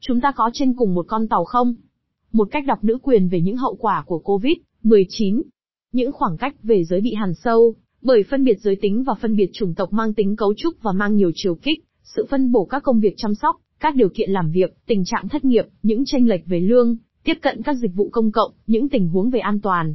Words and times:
Chúng 0.00 0.20
ta 0.20 0.32
có 0.36 0.50
trên 0.52 0.74
cùng 0.74 0.94
một 0.94 1.04
con 1.08 1.28
tàu 1.28 1.44
không? 1.44 1.74
Một 2.32 2.48
cách 2.50 2.64
đọc 2.66 2.84
nữ 2.84 2.98
quyền 3.02 3.28
về 3.28 3.40
những 3.40 3.56
hậu 3.56 3.74
quả 3.74 4.04
của 4.06 4.22
COVID-19. 4.24 5.42
Những 5.92 6.12
khoảng 6.12 6.36
cách 6.36 6.54
về 6.62 6.84
giới 6.84 7.00
bị 7.00 7.14
hàn 7.14 7.34
sâu, 7.34 7.74
bởi 8.02 8.22
phân 8.30 8.44
biệt 8.44 8.60
giới 8.60 8.76
tính 8.76 9.04
và 9.04 9.14
phân 9.20 9.36
biệt 9.36 9.50
chủng 9.52 9.74
tộc 9.74 9.92
mang 9.92 10.14
tính 10.14 10.36
cấu 10.36 10.54
trúc 10.54 10.74
và 10.82 10.92
mang 10.92 11.16
nhiều 11.16 11.30
chiều 11.34 11.54
kích, 11.54 11.84
sự 12.02 12.26
phân 12.30 12.52
bổ 12.52 12.64
các 12.64 12.82
công 12.82 13.00
việc 13.00 13.14
chăm 13.16 13.34
sóc, 13.34 13.56
các 13.80 13.96
điều 13.96 14.08
kiện 14.08 14.30
làm 14.30 14.50
việc, 14.50 14.76
tình 14.86 15.04
trạng 15.04 15.28
thất 15.28 15.44
nghiệp, 15.44 15.64
những 15.82 16.04
tranh 16.06 16.26
lệch 16.26 16.46
về 16.46 16.60
lương, 16.60 16.96
tiếp 17.24 17.34
cận 17.42 17.62
các 17.62 17.74
dịch 17.74 17.94
vụ 17.94 18.08
công 18.12 18.32
cộng, 18.32 18.52
những 18.66 18.88
tình 18.88 19.08
huống 19.08 19.30
về 19.30 19.40
an 19.40 19.60
toàn. 19.60 19.94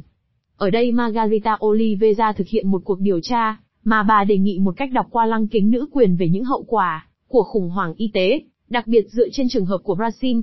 Ở 0.56 0.70
đây 0.70 0.92
Margarita 0.92 1.58
Oliveira 1.66 2.32
thực 2.32 2.48
hiện 2.48 2.70
một 2.70 2.82
cuộc 2.84 3.00
điều 3.00 3.20
tra, 3.20 3.56
mà 3.84 4.02
bà 4.02 4.24
đề 4.24 4.38
nghị 4.38 4.58
một 4.58 4.74
cách 4.76 4.92
đọc 4.92 5.06
qua 5.10 5.26
lăng 5.26 5.48
kính 5.48 5.70
nữ 5.70 5.86
quyền 5.92 6.16
về 6.16 6.28
những 6.28 6.44
hậu 6.44 6.64
quả 6.68 7.08
của 7.28 7.42
khủng 7.42 7.70
hoảng 7.70 7.94
y 7.96 8.10
tế, 8.14 8.42
đặc 8.74 8.86
biệt 8.86 9.10
dựa 9.10 9.28
trên 9.32 9.48
trường 9.48 9.66
hợp 9.66 9.78
của 9.84 9.94
Brazil. 9.94 10.42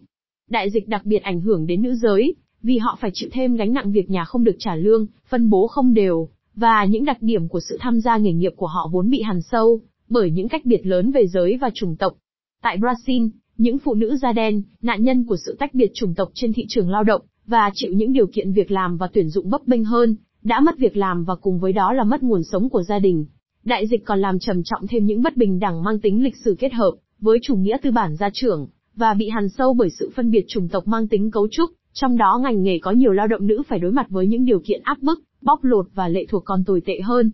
Đại 0.50 0.70
dịch 0.70 0.88
đặc 0.88 1.06
biệt 1.06 1.24
ảnh 1.24 1.42
hưởng 1.42 1.68
đến 1.68 1.82
nữ 1.82 1.96
giới, 1.96 2.36
vì 2.64 2.78
họ 2.78 2.98
phải 3.02 3.12
chịu 3.14 3.30
thêm 3.34 3.56
gánh 3.56 3.74
nặng 3.74 3.92
việc 3.92 4.10
nhà 4.10 4.26
không 4.26 4.44
được 4.44 4.56
trả 4.60 4.76
lương, 4.76 5.08
phân 5.30 5.50
bố 5.50 5.68
không 5.68 5.94
đều, 5.94 6.30
và 6.56 6.86
những 6.86 7.06
đặc 7.06 7.18
điểm 7.22 7.48
của 7.48 7.60
sự 7.60 7.78
tham 7.80 8.00
gia 8.00 8.18
nghề 8.18 8.34
nghiệp 8.34 8.54
của 8.56 8.68
họ 8.68 8.90
vốn 8.92 9.10
bị 9.10 9.22
hằn 9.22 9.42
sâu, 9.42 9.82
bởi 10.10 10.32
những 10.32 10.48
cách 10.48 10.66
biệt 10.66 10.86
lớn 10.86 11.12
về 11.12 11.28
giới 11.28 11.58
và 11.62 11.70
chủng 11.74 11.96
tộc. 11.96 12.14
Tại 12.62 12.78
Brazil, 12.78 13.30
những 13.58 13.80
phụ 13.80 13.94
nữ 13.94 14.16
da 14.16 14.32
đen, 14.32 14.64
nạn 14.82 15.04
nhân 15.04 15.26
của 15.26 15.38
sự 15.46 15.56
tách 15.60 15.74
biệt 15.74 15.92
chủng 15.94 16.14
tộc 16.14 16.32
trên 16.34 16.54
thị 16.54 16.66
trường 16.70 16.90
lao 16.90 17.04
động, 17.04 17.22
và 17.46 17.72
chịu 17.74 17.94
những 17.94 18.14
điều 18.14 18.28
kiện 18.28 18.54
việc 18.54 18.72
làm 18.72 18.98
và 18.98 19.08
tuyển 19.14 19.30
dụng 19.30 19.50
bấp 19.50 19.68
bênh 19.68 19.84
hơn, 19.84 20.16
đã 20.44 20.60
mất 20.60 20.78
việc 20.78 20.98
làm 20.98 21.24
và 21.24 21.36
cùng 21.36 21.60
với 21.60 21.74
đó 21.74 21.94
là 21.94 22.04
mất 22.04 22.24
nguồn 22.24 22.44
sống 22.44 22.70
của 22.70 22.84
gia 22.84 23.00
đình. 23.00 23.26
Đại 23.64 23.88
dịch 23.88 24.06
còn 24.06 24.22
làm 24.22 24.40
trầm 24.40 24.64
trọng 24.64 24.88
thêm 24.88 25.06
những 25.06 25.22
bất 25.22 25.38
bình 25.38 25.60
đẳng 25.60 25.84
mang 25.84 26.00
tính 26.00 26.24
lịch 26.24 26.36
sử 26.46 26.56
kết 26.60 26.74
hợp 26.74 26.92
với 27.22 27.40
chủ 27.42 27.56
nghĩa 27.56 27.78
tư 27.82 27.92
bản 27.92 28.16
gia 28.16 28.30
trưởng 28.34 28.68
và 28.96 29.14
bị 29.14 29.30
hằn 29.30 29.50
sâu 29.50 29.74
bởi 29.74 29.90
sự 29.90 30.12
phân 30.16 30.32
biệt 30.32 30.46
chủng 30.48 30.68
tộc 30.68 30.88
mang 30.88 31.08
tính 31.08 31.32
cấu 31.32 31.48
trúc, 31.52 31.70
trong 31.94 32.18
đó 32.18 32.40
ngành 32.44 32.64
nghề 32.64 32.80
có 32.80 32.92
nhiều 32.92 33.12
lao 33.12 33.28
động 33.28 33.48
nữ 33.48 33.64
phải 33.68 33.80
đối 33.80 33.92
mặt 33.92 34.10
với 34.10 34.28
những 34.28 34.46
điều 34.46 34.60
kiện 34.60 34.82
áp 34.84 34.98
bức, 35.02 35.24
bóc 35.42 35.64
lột 35.64 35.86
và 35.94 36.08
lệ 36.08 36.26
thuộc 36.30 36.46
còn 36.46 36.64
tồi 36.64 36.82
tệ 36.86 37.02
hơn. 37.02 37.32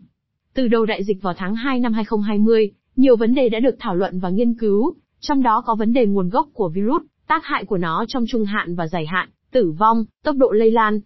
Từ 0.53 0.67
đầu 0.67 0.86
đại 0.86 1.03
dịch 1.03 1.22
vào 1.22 1.34
tháng 1.38 1.56
2 1.56 1.80
năm 1.80 1.94
2020, 1.94 2.72
nhiều 2.95 3.16
vấn 3.16 3.36
đề 3.36 3.50
đã 3.50 3.59
được 3.59 3.75
thảo 3.80 3.95
luận 3.95 4.20
và 4.20 4.30
nghiên 4.30 4.53
cứu, 4.53 4.94
trong 5.20 5.44
đó 5.44 5.62
có 5.66 5.75
vấn 5.75 5.94
đề 5.94 6.06
nguồn 6.06 6.30
gốc 6.30 6.47
của 6.53 6.69
virus, 6.69 7.02
tác 7.28 7.45
hại 7.45 7.66
của 7.66 7.78
nó 7.78 8.06
trong 8.08 8.25
trung 8.28 8.45
hạn 8.45 8.75
và 8.75 8.88
dài 8.88 9.06
hạn, 9.06 9.30
tử 9.52 9.72
vong, 9.72 10.06
tốc 10.23 10.36
độ 10.36 10.52
lây 10.52 10.72
lan. 10.72 11.00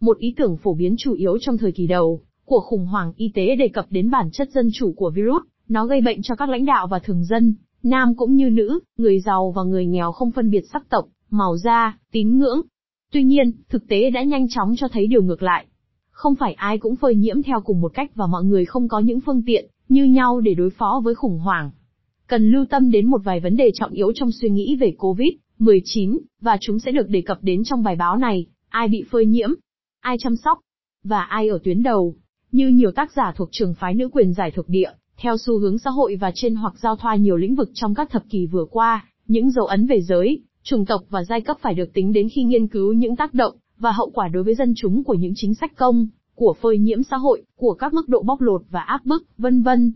Một 0.00 0.18
ý 0.18 0.34
tưởng 0.36 0.56
phổ 0.56 0.74
biến 0.74 0.94
chủ 0.98 1.14
yếu 1.14 1.38
trong 1.40 1.58
thời 1.58 1.72
kỳ 1.72 1.86
đầu 1.86 2.20
của 2.44 2.60
khủng 2.60 2.86
hoảng 2.86 3.12
y 3.16 3.30
tế 3.34 3.56
đề 3.56 3.68
cập 3.68 3.86
đến 3.90 4.10
bản 4.10 4.30
chất 4.32 4.50
dân 4.50 4.68
chủ 4.72 4.92
của 4.96 5.10
virus, 5.10 5.42
nó 5.68 5.86
gây 5.86 6.00
bệnh 6.00 6.22
cho 6.22 6.34
các 6.34 6.48
lãnh 6.48 6.64
đạo 6.64 6.86
và 6.86 6.98
thường 6.98 7.24
dân, 7.24 7.54
nam 7.82 8.14
cũng 8.16 8.34
như 8.34 8.50
nữ, 8.50 8.78
người 8.98 9.20
giàu 9.20 9.52
và 9.56 9.62
người 9.62 9.86
nghèo 9.86 10.12
không 10.12 10.30
phân 10.30 10.50
biệt 10.50 10.62
sắc 10.72 10.88
tộc, 10.88 11.08
màu 11.30 11.56
da, 11.56 11.98
tín 12.12 12.38
ngưỡng. 12.38 12.60
Tuy 13.12 13.24
nhiên, 13.24 13.52
thực 13.68 13.88
tế 13.88 14.10
đã 14.10 14.22
nhanh 14.22 14.46
chóng 14.48 14.74
cho 14.76 14.88
thấy 14.88 15.06
điều 15.06 15.22
ngược 15.22 15.42
lại. 15.42 15.66
Không 16.10 16.34
phải 16.34 16.52
ai 16.52 16.78
cũng 16.78 16.96
phơi 16.96 17.14
nhiễm 17.14 17.42
theo 17.42 17.60
cùng 17.60 17.80
một 17.80 17.94
cách 17.94 18.10
và 18.14 18.26
mọi 18.26 18.44
người 18.44 18.64
không 18.64 18.88
có 18.88 18.98
những 18.98 19.20
phương 19.20 19.42
tiện 19.46 19.70
như 19.88 20.04
nhau 20.04 20.40
để 20.40 20.54
đối 20.54 20.70
phó 20.70 21.00
với 21.04 21.14
khủng 21.14 21.38
hoảng. 21.38 21.70
Cần 22.26 22.50
lưu 22.50 22.64
tâm 22.70 22.90
đến 22.90 23.06
một 23.06 23.20
vài 23.24 23.40
vấn 23.40 23.56
đề 23.56 23.70
trọng 23.74 23.92
yếu 23.92 24.12
trong 24.14 24.30
suy 24.32 24.48
nghĩ 24.50 24.76
về 24.76 24.92
COVID-19, 24.98 26.18
và 26.40 26.56
chúng 26.60 26.78
sẽ 26.78 26.92
được 26.92 27.08
đề 27.08 27.20
cập 27.20 27.38
đến 27.42 27.64
trong 27.64 27.82
bài 27.82 27.96
báo 27.96 28.16
này, 28.16 28.46
ai 28.68 28.88
bị 28.88 29.04
phơi 29.10 29.26
nhiễm, 29.26 29.50
ai 30.00 30.16
chăm 30.18 30.36
sóc, 30.36 30.58
và 31.04 31.22
ai 31.22 31.48
ở 31.48 31.58
tuyến 31.64 31.82
đầu. 31.82 32.14
Như 32.52 32.68
nhiều 32.68 32.90
tác 32.90 33.12
giả 33.12 33.32
thuộc 33.36 33.48
trường 33.52 33.74
phái 33.74 33.94
nữ 33.94 34.08
quyền 34.12 34.32
giải 34.32 34.50
thuộc 34.50 34.68
địa, 34.68 34.90
theo 35.20 35.36
xu 35.36 35.58
hướng 35.58 35.78
xã 35.78 35.90
hội 35.90 36.16
và 36.20 36.32
trên 36.34 36.54
hoặc 36.54 36.74
giao 36.82 36.96
thoa 36.96 37.16
nhiều 37.16 37.36
lĩnh 37.36 37.54
vực 37.54 37.70
trong 37.74 37.94
các 37.94 38.10
thập 38.10 38.22
kỷ 38.30 38.46
vừa 38.46 38.64
qua, 38.70 39.06
những 39.26 39.50
dấu 39.50 39.66
ấn 39.66 39.86
về 39.86 40.00
giới, 40.00 40.42
chủng 40.62 40.84
tộc 40.84 41.00
và 41.10 41.24
giai 41.24 41.40
cấp 41.40 41.56
phải 41.60 41.74
được 41.74 41.92
tính 41.94 42.12
đến 42.12 42.28
khi 42.34 42.42
nghiên 42.42 42.66
cứu 42.66 42.92
những 42.92 43.16
tác 43.16 43.34
động 43.34 43.56
và 43.78 43.92
hậu 43.92 44.10
quả 44.10 44.28
đối 44.28 44.42
với 44.42 44.54
dân 44.54 44.72
chúng 44.76 45.04
của 45.04 45.14
những 45.14 45.32
chính 45.36 45.54
sách 45.54 45.76
công, 45.76 46.06
của 46.34 46.54
phơi 46.60 46.78
nhiễm 46.78 47.02
xã 47.02 47.16
hội, 47.16 47.42
của 47.56 47.74
các 47.74 47.92
mức 47.94 48.08
độ 48.08 48.22
bóc 48.22 48.40
lột 48.40 48.62
và 48.70 48.80
áp 48.80 49.00
bức, 49.04 49.26
vân 49.38 49.62
vân. 49.62 49.92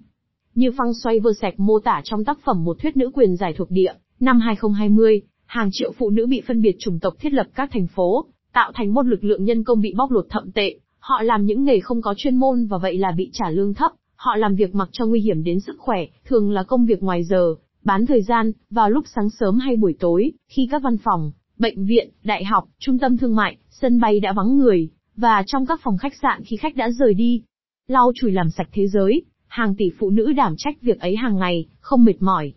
Như 0.55 0.71
Phăng 0.79 0.95
Xoay 0.95 1.21
Vơ 1.21 1.33
Sạch 1.41 1.55
mô 1.57 1.79
tả 1.79 2.01
trong 2.05 2.25
tác 2.25 2.39
phẩm 2.45 2.65
Một 2.65 2.77
thuyết 2.83 2.97
nữ 2.97 3.11
quyền 3.15 3.37
giải 3.37 3.55
thuộc 3.59 3.71
địa, 3.71 3.93
năm 4.21 4.41
2020, 4.41 5.21
hàng 5.47 5.69
triệu 5.73 5.93
phụ 5.99 6.11
nữ 6.11 6.27
bị 6.27 6.43
phân 6.47 6.63
biệt 6.63 6.77
chủng 6.79 6.99
tộc 6.99 7.15
thiết 7.21 7.33
lập 7.33 7.47
các 7.55 7.71
thành 7.73 7.87
phố, 7.87 8.25
tạo 8.53 8.73
thành 8.75 8.95
một 8.95 9.07
lực 9.07 9.25
lượng 9.25 9.45
nhân 9.45 9.65
công 9.65 9.81
bị 9.81 9.95
bóc 9.97 10.11
lột 10.11 10.27
thậm 10.31 10.53
tệ. 10.53 10.79
Họ 10.99 11.23
làm 11.23 11.47
những 11.47 11.65
nghề 11.65 11.81
không 11.81 12.03
có 12.03 12.15
chuyên 12.17 12.37
môn 12.37 12.67
và 12.67 12.79
vậy 12.79 12.99
là 12.99 13.13
bị 13.17 13.31
trả 13.33 13.51
lương 13.51 13.75
thấp, 13.75 13.93
họ 14.23 14.37
làm 14.37 14.55
việc 14.55 14.75
mặc 14.75 14.89
cho 14.93 15.07
nguy 15.07 15.21
hiểm 15.21 15.45
đến 15.45 15.61
sức 15.61 15.77
khỏe, 15.79 16.07
thường 16.25 16.51
là 16.51 16.63
công 16.63 16.87
việc 16.87 17.03
ngoài 17.03 17.25
giờ, 17.25 17.55
bán 17.85 18.07
thời 18.07 18.23
gian, 18.23 18.53
vào 18.71 18.91
lúc 18.91 19.05
sáng 19.15 19.31
sớm 19.31 19.59
hay 19.59 19.77
buổi 19.77 19.97
tối, 20.01 20.33
khi 20.49 20.69
các 20.71 20.83
văn 20.83 20.97
phòng, 21.05 21.33
bệnh 21.59 21.87
viện, 21.87 22.11
đại 22.25 22.45
học, 22.45 22.65
trung 22.79 22.99
tâm 22.99 23.17
thương 23.17 23.37
mại, 23.37 23.57
sân 23.71 24.01
bay 24.01 24.21
đã 24.21 24.33
vắng 24.33 24.57
người, 24.57 24.89
và 25.17 25.43
trong 25.47 25.67
các 25.67 25.81
phòng 25.83 25.99
khách 25.99 26.13
sạn 26.23 26.43
khi 26.45 26.57
khách 26.57 26.77
đã 26.77 26.91
rời 26.91 27.15
đi. 27.15 27.43
Lau 27.89 28.13
chùi 28.15 28.33
làm 28.33 28.51
sạch 28.51 28.69
thế 28.73 28.87
giới, 28.87 29.23
hàng 29.47 29.75
tỷ 29.75 29.85
phụ 29.99 30.11
nữ 30.11 30.33
đảm 30.33 30.55
trách 30.59 30.83
việc 30.83 31.01
ấy 31.01 31.17
hàng 31.17 31.37
ngày, 31.37 31.67
không 31.81 32.05
mệt 32.05 32.23
mỏi. 32.23 32.53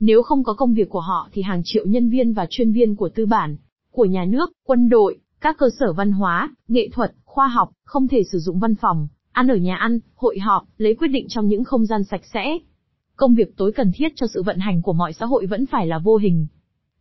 Nếu 0.00 0.22
không 0.22 0.44
có 0.44 0.54
công 0.54 0.74
việc 0.74 0.88
của 0.88 1.00
họ 1.00 1.28
thì 1.32 1.42
hàng 1.42 1.62
triệu 1.64 1.86
nhân 1.86 2.10
viên 2.10 2.32
và 2.32 2.46
chuyên 2.50 2.72
viên 2.72 2.96
của 2.96 3.08
tư 3.08 3.26
bản, 3.26 3.56
của 3.90 4.04
nhà 4.04 4.24
nước, 4.24 4.52
quân 4.66 4.88
đội, 4.88 5.18
các 5.40 5.56
cơ 5.58 5.66
sở 5.80 5.92
văn 5.92 6.12
hóa, 6.12 6.50
nghệ 6.68 6.88
thuật, 6.92 7.12
khoa 7.24 7.48
học, 7.48 7.70
không 7.84 8.08
thể 8.08 8.22
sử 8.32 8.38
dụng 8.38 8.58
văn 8.58 8.74
phòng, 8.74 9.08
ăn 9.32 9.48
ở 9.48 9.56
nhà 9.56 9.76
ăn, 9.76 9.98
hội 10.14 10.38
họp, 10.38 10.64
lấy 10.78 10.94
quyết 10.94 11.08
định 11.08 11.26
trong 11.28 11.48
những 11.48 11.64
không 11.64 11.86
gian 11.86 12.04
sạch 12.04 12.22
sẽ. 12.34 12.58
Công 13.16 13.34
việc 13.34 13.56
tối 13.56 13.72
cần 13.72 13.92
thiết 13.94 14.12
cho 14.16 14.26
sự 14.26 14.42
vận 14.42 14.58
hành 14.58 14.82
của 14.82 14.92
mọi 14.92 15.12
xã 15.12 15.26
hội 15.26 15.46
vẫn 15.46 15.66
phải 15.66 15.86
là 15.86 15.98
vô 15.98 16.16
hình. 16.16 16.46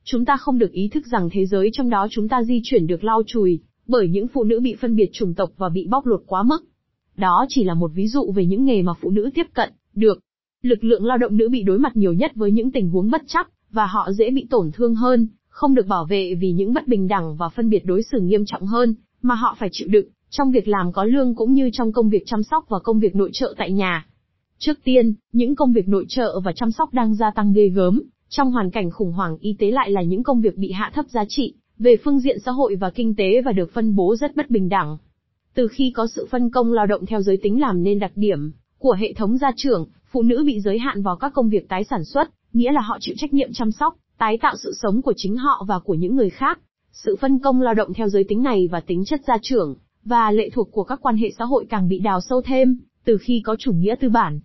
Chúng 0.04 0.26
ta 0.26 0.38
không 0.38 0.60
được 0.60 0.72
ý 0.72 0.88
thức 0.88 1.06
rằng 1.06 1.30
thế 1.32 1.46
giới 1.46 1.70
trong 1.74 1.90
đó 1.90 2.08
chúng 2.12 2.28
ta 2.28 2.44
di 2.44 2.62
chuyển 2.64 2.88
được 2.88 3.04
lau 3.04 3.24
chùi, 3.28 3.60
bởi 3.88 4.08
những 4.08 4.28
phụ 4.28 4.44
nữ 4.44 4.60
bị 4.60 4.76
phân 4.82 4.96
biệt 4.96 5.10
chủng 5.14 5.34
tộc 5.34 5.50
và 5.58 5.70
bị 5.70 5.88
bóc 5.90 6.06
lột 6.06 6.24
quá 6.26 6.44
mức. 6.44 6.66
Đó 7.18 7.46
chỉ 7.50 7.64
là 7.64 7.74
một 7.74 7.92
ví 7.94 8.08
dụ 8.08 8.32
về 8.32 8.46
những 8.46 8.66
nghề 8.66 8.82
mà 8.82 8.94
phụ 9.02 9.10
nữ 9.10 9.30
tiếp 9.34 9.48
cận, 9.54 9.70
được. 9.94 10.20
Lực 10.62 10.84
lượng 10.84 11.06
lao 11.06 11.18
động 11.18 11.38
nữ 11.38 11.50
bị 11.50 11.64
đối 11.64 11.80
mặt 11.80 11.96
nhiều 11.96 12.14
nhất 12.14 12.32
với 12.36 12.52
những 12.52 12.72
tình 12.72 12.90
huống 12.90 13.12
bất 13.12 13.22
chắc, 13.28 13.50
và 13.72 13.86
họ 13.86 14.12
dễ 14.12 14.32
bị 14.32 14.48
tổn 14.50 14.72
thương 14.72 14.96
hơn, 14.96 15.28
không 15.48 15.76
được 15.76 15.88
bảo 15.88 16.06
vệ 16.06 16.36
vì 16.36 16.52
những 16.52 16.74
bất 16.74 16.88
bình 16.88 17.08
đẳng 17.08 17.36
và 17.36 17.50
phân 17.50 17.70
biệt 17.70 17.86
đối 17.86 18.04
xử 18.04 18.20
nghiêm 18.20 18.46
trọng 18.46 18.66
hơn, 18.66 18.96
mà 19.22 19.36
họ 19.36 19.56
phải 19.60 19.70
chịu 19.72 19.88
đựng, 19.92 20.06
trong 20.32 20.52
việc 20.52 20.68
làm 20.68 20.92
có 20.92 21.04
lương 21.04 21.36
cũng 21.36 21.54
như 21.54 21.70
trong 21.74 21.92
công 21.92 22.10
việc 22.10 22.24
chăm 22.26 22.44
sóc 22.44 22.66
và 22.70 22.80
công 22.80 23.00
việc 23.00 23.16
nội 23.16 23.30
trợ 23.34 23.54
tại 23.58 23.72
nhà. 23.72 24.06
Trước 24.58 24.80
tiên, 24.84 25.14
những 25.34 25.56
công 25.56 25.74
việc 25.74 25.88
nội 25.88 26.06
trợ 26.10 26.40
và 26.40 26.52
chăm 26.56 26.72
sóc 26.72 26.94
đang 26.94 27.16
gia 27.16 27.32
tăng 27.32 27.54
ghê 27.54 27.70
gớm, 27.70 28.02
trong 28.30 28.52
hoàn 28.52 28.72
cảnh 28.72 28.92
khủng 28.92 29.12
hoảng 29.12 29.38
y 29.38 29.56
tế 29.60 29.72
lại 29.72 29.92
là 29.92 30.02
những 30.02 30.24
công 30.24 30.42
việc 30.42 30.58
bị 30.58 30.72
hạ 30.72 30.92
thấp 30.94 31.06
giá 31.10 31.26
trị, 31.28 31.54
về 31.78 31.96
phương 32.04 32.20
diện 32.20 32.40
xã 32.46 32.52
hội 32.52 32.76
và 32.76 32.90
kinh 32.90 33.16
tế 33.16 33.42
và 33.46 33.52
được 33.52 33.74
phân 33.74 33.96
bố 33.96 34.16
rất 34.16 34.36
bất 34.36 34.50
bình 34.50 34.70
đẳng. 34.70 34.98
Từ 35.54 35.68
khi 35.68 35.92
có 35.96 36.08
sự 36.08 36.28
phân 36.32 36.50
công 36.50 36.74
lao 36.74 36.86
động 36.86 37.06
theo 37.06 37.22
giới 37.22 37.38
tính 37.38 37.62
làm 37.62 37.84
nên 37.84 38.00
đặc 38.00 38.12
điểm 38.16 38.52
của 38.78 38.94
hệ 38.94 39.14
thống 39.14 39.38
gia 39.38 39.52
trưởng, 39.56 39.86
phụ 40.12 40.22
nữ 40.22 40.44
bị 40.46 40.60
giới 40.60 40.80
hạn 40.80 41.02
vào 41.02 41.16
các 41.16 41.34
công 41.34 41.50
việc 41.50 41.70
tái 41.70 41.84
sản 41.84 42.06
xuất, 42.06 42.30
nghĩa 42.54 42.72
là 42.72 42.82
họ 42.82 42.98
chịu 43.02 43.16
trách 43.18 43.34
nhiệm 43.34 43.54
chăm 43.54 43.72
sóc, 43.72 43.96
tái 44.18 44.38
tạo 44.42 44.56
sự 44.64 44.74
sống 44.82 45.02
của 45.02 45.14
chính 45.16 45.36
họ 45.38 45.66
và 45.68 45.80
của 45.80 45.94
những 45.94 46.16
người 46.16 46.30
khác. 46.30 46.60
Sự 46.92 47.16
phân 47.22 47.40
công 47.40 47.62
lao 47.62 47.74
động 47.74 47.94
theo 47.94 48.10
giới 48.10 48.24
tính 48.24 48.44
này 48.44 48.68
và 48.72 48.80
tính 48.80 49.06
chất 49.06 49.22
gia 49.28 49.38
trưởng 49.42 49.76
và 50.06 50.32
lệ 50.32 50.50
thuộc 50.54 50.72
của 50.72 50.84
các 50.84 51.00
quan 51.02 51.18
hệ 51.18 51.32
xã 51.38 51.46
hội 51.46 51.66
càng 51.70 51.88
bị 51.88 52.00
đào 52.00 52.22
sâu 52.22 52.42
thêm 52.42 52.78
từ 53.06 53.18
khi 53.18 53.42
có 53.46 53.56
chủ 53.60 53.74
nghĩa 53.74 53.96
tư 54.00 54.10
bản. 54.10 54.40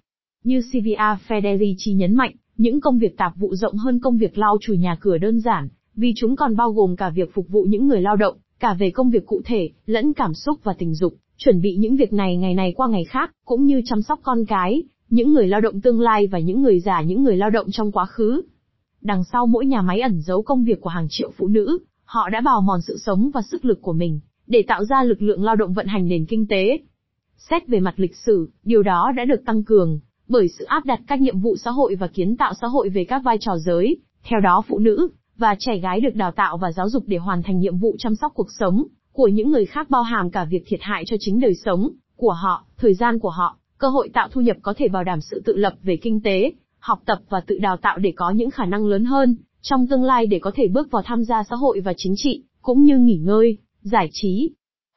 Như 0.44 0.60
CVA 0.72 1.18
Federici 1.28 1.96
nhấn 1.96 2.14
mạnh, 2.14 2.34
những 2.56 2.80
công 2.80 2.98
việc 2.98 3.16
tạp 3.16 3.36
vụ 3.36 3.54
rộng 3.54 3.74
hơn 3.74 4.00
công 4.00 4.18
việc 4.18 4.38
lau 4.38 4.58
chùi 4.60 4.78
nhà 4.78 4.98
cửa 5.00 5.18
đơn 5.18 5.40
giản, 5.40 5.68
vì 5.94 6.12
chúng 6.16 6.36
còn 6.36 6.56
bao 6.56 6.72
gồm 6.72 6.96
cả 6.96 7.10
việc 7.10 7.34
phục 7.34 7.48
vụ 7.48 7.62
những 7.62 7.86
người 7.86 8.00
lao 8.00 8.16
động, 8.16 8.36
cả 8.60 8.74
về 8.74 8.90
công 8.90 9.10
việc 9.10 9.26
cụ 9.26 9.40
thể, 9.44 9.70
lẫn 9.86 10.12
cảm 10.12 10.34
xúc 10.34 10.60
và 10.64 10.72
tình 10.78 10.94
dục, 10.94 11.14
chuẩn 11.36 11.60
bị 11.60 11.76
những 11.76 11.96
việc 11.96 12.12
này 12.12 12.36
ngày 12.36 12.54
này 12.54 12.72
qua 12.76 12.88
ngày 12.88 13.04
khác, 13.04 13.30
cũng 13.44 13.66
như 13.66 13.82
chăm 13.84 14.02
sóc 14.02 14.20
con 14.22 14.44
cái, 14.44 14.82
những 15.10 15.32
người 15.32 15.46
lao 15.46 15.60
động 15.60 15.80
tương 15.80 16.00
lai 16.00 16.26
và 16.26 16.38
những 16.38 16.62
người 16.62 16.80
già 16.80 17.00
những 17.00 17.22
người 17.22 17.36
lao 17.36 17.50
động 17.50 17.70
trong 17.70 17.92
quá 17.92 18.06
khứ. 18.06 18.42
Đằng 19.00 19.24
sau 19.24 19.46
mỗi 19.46 19.66
nhà 19.66 19.82
máy 19.82 20.00
ẩn 20.00 20.20
giấu 20.20 20.42
công 20.42 20.64
việc 20.64 20.80
của 20.80 20.90
hàng 20.90 21.06
triệu 21.10 21.30
phụ 21.36 21.48
nữ, 21.48 21.78
họ 22.04 22.28
đã 22.28 22.40
bào 22.40 22.60
mòn 22.60 22.80
sự 22.82 22.98
sống 23.06 23.30
và 23.34 23.42
sức 23.42 23.64
lực 23.64 23.82
của 23.82 23.92
mình, 23.92 24.20
để 24.46 24.62
tạo 24.68 24.84
ra 24.84 25.02
lực 25.02 25.22
lượng 25.22 25.44
lao 25.44 25.56
động 25.56 25.72
vận 25.72 25.86
hành 25.86 26.08
nền 26.08 26.26
kinh 26.26 26.46
tế. 26.46 26.78
Xét 27.36 27.68
về 27.68 27.80
mặt 27.80 27.94
lịch 27.96 28.16
sử, 28.26 28.50
điều 28.62 28.82
đó 28.82 29.12
đã 29.16 29.24
được 29.24 29.44
tăng 29.46 29.64
cường, 29.64 30.00
bởi 30.28 30.48
sự 30.58 30.64
áp 30.64 30.84
đặt 30.84 31.00
các 31.06 31.20
nhiệm 31.20 31.40
vụ 31.40 31.56
xã 31.56 31.70
hội 31.70 31.94
và 31.94 32.06
kiến 32.06 32.36
tạo 32.36 32.52
xã 32.60 32.66
hội 32.66 32.88
về 32.88 33.04
các 33.04 33.22
vai 33.24 33.36
trò 33.40 33.56
giới, 33.58 33.96
theo 34.24 34.40
đó 34.40 34.62
phụ 34.68 34.78
nữ, 34.78 35.08
và 35.36 35.56
trẻ 35.58 35.78
gái 35.78 36.00
được 36.00 36.14
đào 36.14 36.32
tạo 36.32 36.56
và 36.56 36.72
giáo 36.72 36.88
dục 36.88 37.04
để 37.06 37.16
hoàn 37.16 37.42
thành 37.42 37.58
nhiệm 37.58 37.78
vụ 37.78 37.96
chăm 37.98 38.14
sóc 38.14 38.32
cuộc 38.34 38.48
sống 38.58 38.84
của 39.12 39.28
những 39.28 39.50
người 39.50 39.66
khác 39.66 39.90
bao 39.90 40.02
hàm 40.02 40.30
cả 40.30 40.44
việc 40.44 40.62
thiệt 40.66 40.80
hại 40.82 41.04
cho 41.06 41.16
chính 41.20 41.40
đời 41.40 41.54
sống 41.64 41.90
của 42.16 42.32
họ, 42.32 42.64
thời 42.76 42.94
gian 42.94 43.18
của 43.18 43.30
họ, 43.30 43.56
cơ 43.78 43.88
hội 43.88 44.08
tạo 44.12 44.28
thu 44.32 44.40
nhập 44.40 44.56
có 44.62 44.74
thể 44.76 44.88
bảo 44.88 45.04
đảm 45.04 45.20
sự 45.20 45.42
tự 45.44 45.56
lập 45.56 45.74
về 45.82 45.96
kinh 45.96 46.20
tế, 46.20 46.52
học 46.78 47.02
tập 47.06 47.18
và 47.28 47.40
tự 47.46 47.58
đào 47.58 47.76
tạo 47.76 47.98
để 47.98 48.12
có 48.16 48.30
những 48.30 48.50
khả 48.50 48.64
năng 48.66 48.86
lớn 48.86 49.04
hơn 49.04 49.36
trong 49.62 49.86
tương 49.86 50.04
lai 50.04 50.26
để 50.26 50.38
có 50.38 50.50
thể 50.54 50.68
bước 50.68 50.90
vào 50.90 51.02
tham 51.06 51.24
gia 51.24 51.42
xã 51.42 51.56
hội 51.56 51.80
và 51.80 51.92
chính 51.96 52.14
trị, 52.16 52.42
cũng 52.62 52.82
như 52.82 52.98
nghỉ 52.98 53.16
ngơi, 53.16 53.58
giải 53.86 54.08
trí. 54.12 54.50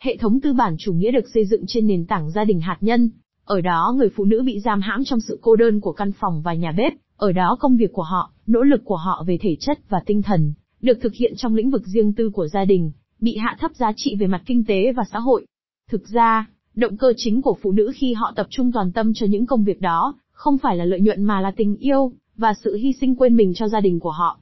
Hệ 0.04 0.18
thống 0.18 0.42
tư 0.42 0.54
bản 0.54 0.76
chủ 0.80 0.94
nghĩa 0.94 1.12
được 1.12 1.30
xây 1.34 1.46
dựng 1.46 1.64
trên 1.68 1.88
nền 1.88 2.06
tảng 2.06 2.32
gia 2.32 2.44
đình 2.44 2.60
hạt 2.60 2.78
nhân. 2.82 3.10
Ở 3.44 3.62
đó 3.62 3.94
người 3.98 4.10
phụ 4.16 4.26
nữ 4.26 4.44
bị 4.46 4.60
giam 4.60 4.82
hãm 4.82 5.04
trong 5.04 5.20
sự 5.20 5.40
cô 5.42 5.56
đơn 5.56 5.82
của 5.82 5.92
căn 5.92 6.12
phòng 6.12 6.42
và 6.42 6.54
nhà 6.54 6.72
bếp, 6.78 6.94
ở 7.18 7.32
đó 7.32 7.58
công 7.60 7.78
việc 7.78 7.94
của 7.94 8.04
họ, 8.04 8.32
nỗ 8.48 8.62
lực 8.62 8.82
của 8.86 8.96
họ 8.96 9.24
về 9.28 9.38
thể 9.42 9.56
chất 9.60 9.80
và 9.90 10.00
tinh 10.06 10.22
thần, 10.22 10.54
được 10.82 10.98
thực 11.02 11.14
hiện 11.14 11.34
trong 11.38 11.56
lĩnh 11.56 11.70
vực 11.70 11.86
riêng 11.86 12.14
tư 12.14 12.30
của 12.30 12.48
gia 12.48 12.66
đình, 12.66 12.92
bị 13.20 13.38
hạ 13.38 13.58
thấp 13.60 13.72
giá 13.76 13.92
trị 13.96 14.16
về 14.20 14.28
mặt 14.28 14.42
kinh 14.46 14.64
tế 14.66 14.92
và 14.92 15.04
xã 15.12 15.20
hội. 15.20 15.46
Thực 15.90 16.08
ra, 16.08 16.50
động 16.76 16.98
cơ 16.98 17.14
chính 17.18 17.42
của 17.42 17.58
phụ 17.62 17.72
nữ 17.72 17.92
khi 17.96 18.14
họ 18.14 18.34
tập 18.36 18.48
trung 18.50 18.72
toàn 18.72 18.92
tâm 18.92 19.14
cho 19.14 19.26
những 19.26 19.46
công 19.46 19.64
việc 19.64 19.82
đó, 19.82 20.14
không 20.32 20.58
phải 20.58 20.76
là 20.76 20.86
lợi 20.86 21.02
nhuận 21.02 21.24
mà 21.24 21.42
là 21.42 21.52
tình 21.52 21.76
yêu, 21.76 22.12
và 22.36 22.54
sự 22.64 22.76
hy 22.76 22.94
sinh 23.02 23.16
quên 23.16 23.36
mình 23.36 23.54
cho 23.56 23.68
gia 23.68 23.80
đình 23.80 24.00
của 24.00 24.12
họ. 24.12 24.40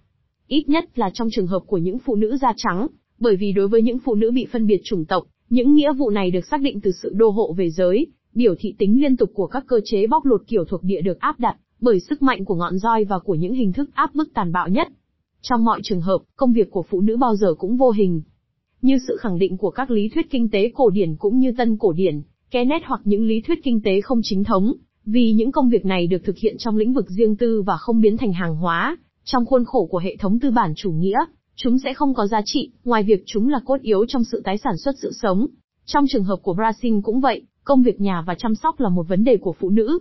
Ít 0.48 0.70
nhất 0.70 1.00
là 1.00 1.10
trong 1.14 1.28
trường 1.32 1.48
hợp 1.48 1.60
của 1.68 1.78
những 1.78 2.00
phụ 2.00 2.16
nữ 2.16 2.38
da 2.38 2.54
trắng, 2.58 2.88
bởi 3.20 3.36
vì 3.36 3.52
đối 3.52 3.68
với 3.68 3.82
những 3.82 4.00
phụ 4.00 4.16
nữ 4.16 4.32
bị 4.32 4.48
phân 4.52 4.68
biệt 4.68 4.82
chủng 4.84 5.06
tộc, 5.06 5.24
những 5.50 5.74
nghĩa 5.74 5.94
vụ 5.94 6.10
này 6.10 6.32
được 6.32 6.46
xác 6.52 6.62
định 6.62 6.82
từ 6.82 6.92
sự 6.92 7.12
đô 7.16 7.30
hộ 7.30 7.54
về 7.58 7.70
giới, 7.70 8.08
biểu 8.34 8.56
thị 8.60 8.76
tính 8.78 9.02
liên 9.02 9.18
tục 9.18 9.30
của 9.34 9.48
các 9.48 9.64
cơ 9.68 9.80
chế 9.86 10.08
bóc 10.08 10.26
lột 10.26 10.42
kiểu 10.48 10.66
thuộc 10.66 10.84
địa 10.84 11.02
được 11.02 11.20
áp 11.20 11.40
đặt, 11.40 11.58
bởi 11.80 12.00
sức 12.00 12.22
mạnh 12.22 12.46
của 12.46 12.56
ngọn 12.56 12.78
roi 12.78 13.06
và 13.06 13.20
của 13.20 13.36
những 13.36 13.54
hình 13.54 13.74
thức 13.74 13.90
áp 13.94 14.16
bức 14.16 14.34
tàn 14.34 14.52
bạo 14.52 14.70
nhất. 14.70 14.88
Trong 15.42 15.66
mọi 15.66 15.80
trường 15.84 16.02
hợp, 16.02 16.18
công 16.36 16.54
việc 16.54 16.72
của 16.72 16.84
phụ 16.90 17.02
nữ 17.02 17.18
bao 17.18 17.36
giờ 17.36 17.54
cũng 17.54 17.78
vô 17.78 17.92
hình. 17.92 18.22
Như 18.82 18.98
sự 19.08 19.18
khẳng 19.20 19.40
định 19.40 19.58
của 19.58 19.72
các 19.72 19.92
lý 19.92 20.10
thuyết 20.10 20.30
kinh 20.30 20.50
tế 20.50 20.72
cổ 20.76 20.90
điển 20.90 21.16
cũng 21.16 21.40
như 21.40 21.52
tân 21.58 21.78
cổ 21.78 21.92
điển, 21.92 22.22
Kenneth 22.52 22.86
hoặc 22.86 23.02
những 23.04 23.26
lý 23.26 23.42
thuyết 23.42 23.60
kinh 23.64 23.82
tế 23.82 24.02
không 24.02 24.20
chính 24.24 24.44
thống, 24.44 24.74
vì 25.06 25.32
những 25.32 25.52
công 25.52 25.70
việc 25.70 25.86
này 25.86 26.08
được 26.08 26.24
thực 26.24 26.38
hiện 26.38 26.56
trong 26.60 26.78
lĩnh 26.78 26.94
vực 26.94 27.10
riêng 27.10 27.36
tư 27.36 27.62
và 27.62 27.78
không 27.78 28.02
biến 28.02 28.18
thành 28.18 28.34
hàng 28.34 28.56
hóa, 28.56 28.98
trong 29.24 29.46
khuôn 29.46 29.66
khổ 29.66 29.86
của 29.86 29.98
hệ 29.98 30.16
thống 30.20 30.40
tư 30.40 30.52
bản 30.52 30.74
chủ 30.76 30.92
nghĩa, 30.92 31.20
chúng 31.60 31.80
sẽ 31.80 31.94
không 31.94 32.14
có 32.14 32.28
giá 32.28 32.42
trị, 32.46 32.72
ngoài 32.84 33.04
việc 33.04 33.24
chúng 33.26 33.50
là 33.50 33.60
cốt 33.66 33.82
yếu 33.82 34.06
trong 34.06 34.24
sự 34.24 34.42
tái 34.46 34.58
sản 34.58 34.78
xuất 34.78 34.96
sự 35.02 35.12
sống. 35.22 35.48
Trong 35.86 36.06
trường 36.10 36.24
hợp 36.24 36.40
của 36.42 36.54
Brazil 36.54 37.02
cũng 37.02 37.22
vậy, 37.22 37.42
công 37.64 37.84
việc 37.84 38.02
nhà 38.02 38.24
và 38.28 38.36
chăm 38.36 38.56
sóc 38.56 38.80
là 38.80 38.90
một 38.90 39.08
vấn 39.08 39.24
đề 39.24 39.38
của 39.38 39.56
phụ 39.60 39.70
nữ. 39.70 40.00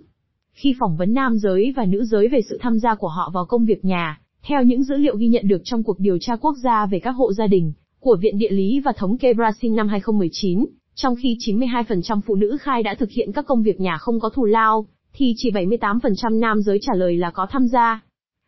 Khi 0.53 0.75
phỏng 0.81 0.97
vấn 0.97 1.15
nam 1.15 1.39
giới 1.39 1.73
và 1.77 1.85
nữ 1.85 2.05
giới 2.05 2.29
về 2.29 2.41
sự 2.49 2.59
tham 2.61 2.79
gia 2.79 2.95
của 2.95 3.09
họ 3.09 3.31
vào 3.35 3.45
công 3.45 3.65
việc 3.65 3.85
nhà, 3.85 4.21
theo 4.43 4.63
những 4.63 4.83
dữ 4.83 4.97
liệu 4.97 5.17
ghi 5.17 5.29
nhận 5.29 5.49
được 5.49 5.61
trong 5.65 5.83
cuộc 5.83 6.01
điều 6.01 6.19
tra 6.21 6.37
quốc 6.37 6.55
gia 6.63 6.87
về 6.87 6.99
các 6.99 7.11
hộ 7.11 7.33
gia 7.33 7.47
đình 7.47 7.73
của 8.01 8.17
Viện 8.21 8.39
Địa 8.39 8.51
lý 8.51 8.81
và 8.81 8.93
Thống 8.97 9.19
kê 9.19 9.33
Brazil 9.33 9.75
năm 9.75 9.89
2019, 9.89 10.67
trong 10.95 11.15
khi 11.23 11.37
92% 11.41 12.21
phụ 12.27 12.35
nữ 12.35 12.57
khai 12.61 12.83
đã 12.83 12.95
thực 12.95 13.11
hiện 13.11 13.33
các 13.33 13.47
công 13.47 13.63
việc 13.63 13.81
nhà 13.81 13.99
không 13.99 14.21
có 14.21 14.29
thù 14.29 14.45
lao, 14.45 14.87
thì 15.13 15.35
chỉ 15.37 15.51
78% 15.51 16.39
nam 16.39 16.61
giới 16.61 16.79
trả 16.83 16.95
lời 16.95 17.17
là 17.17 17.31
có 17.31 17.47
tham 17.51 17.67
gia. 17.67 18.01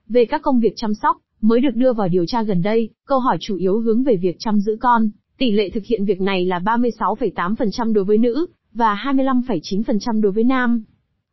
Về 0.09 0.25
các 0.25 0.43
công 0.43 0.61
việc 0.61 0.73
chăm 0.77 0.95
sóc, 0.95 1.17
mới 1.41 1.61
được 1.61 1.75
đưa 1.75 1.93
vào 1.93 2.09
điều 2.09 2.27
tra 2.27 2.43
gần 2.43 2.63
đây, 2.63 2.91
câu 3.07 3.19
hỏi 3.19 3.37
chủ 3.41 3.57
yếu 3.57 3.81
hướng 3.81 4.03
về 4.03 4.17
việc 4.17 4.37
chăm 4.39 4.61
giữ 4.61 4.77
con, 4.81 5.11
tỷ 5.39 5.51
lệ 5.51 5.71
thực 5.71 5.85
hiện 5.85 6.05
việc 6.05 6.21
này 6.21 6.45
là 6.45 6.59
36,8% 6.59 7.93
đối 7.93 8.05
với 8.05 8.19
nữ, 8.19 8.47
và 8.75 8.95
25,9% 9.05 10.21
đối 10.21 10.33
với 10.33 10.45
nam. 10.45 10.85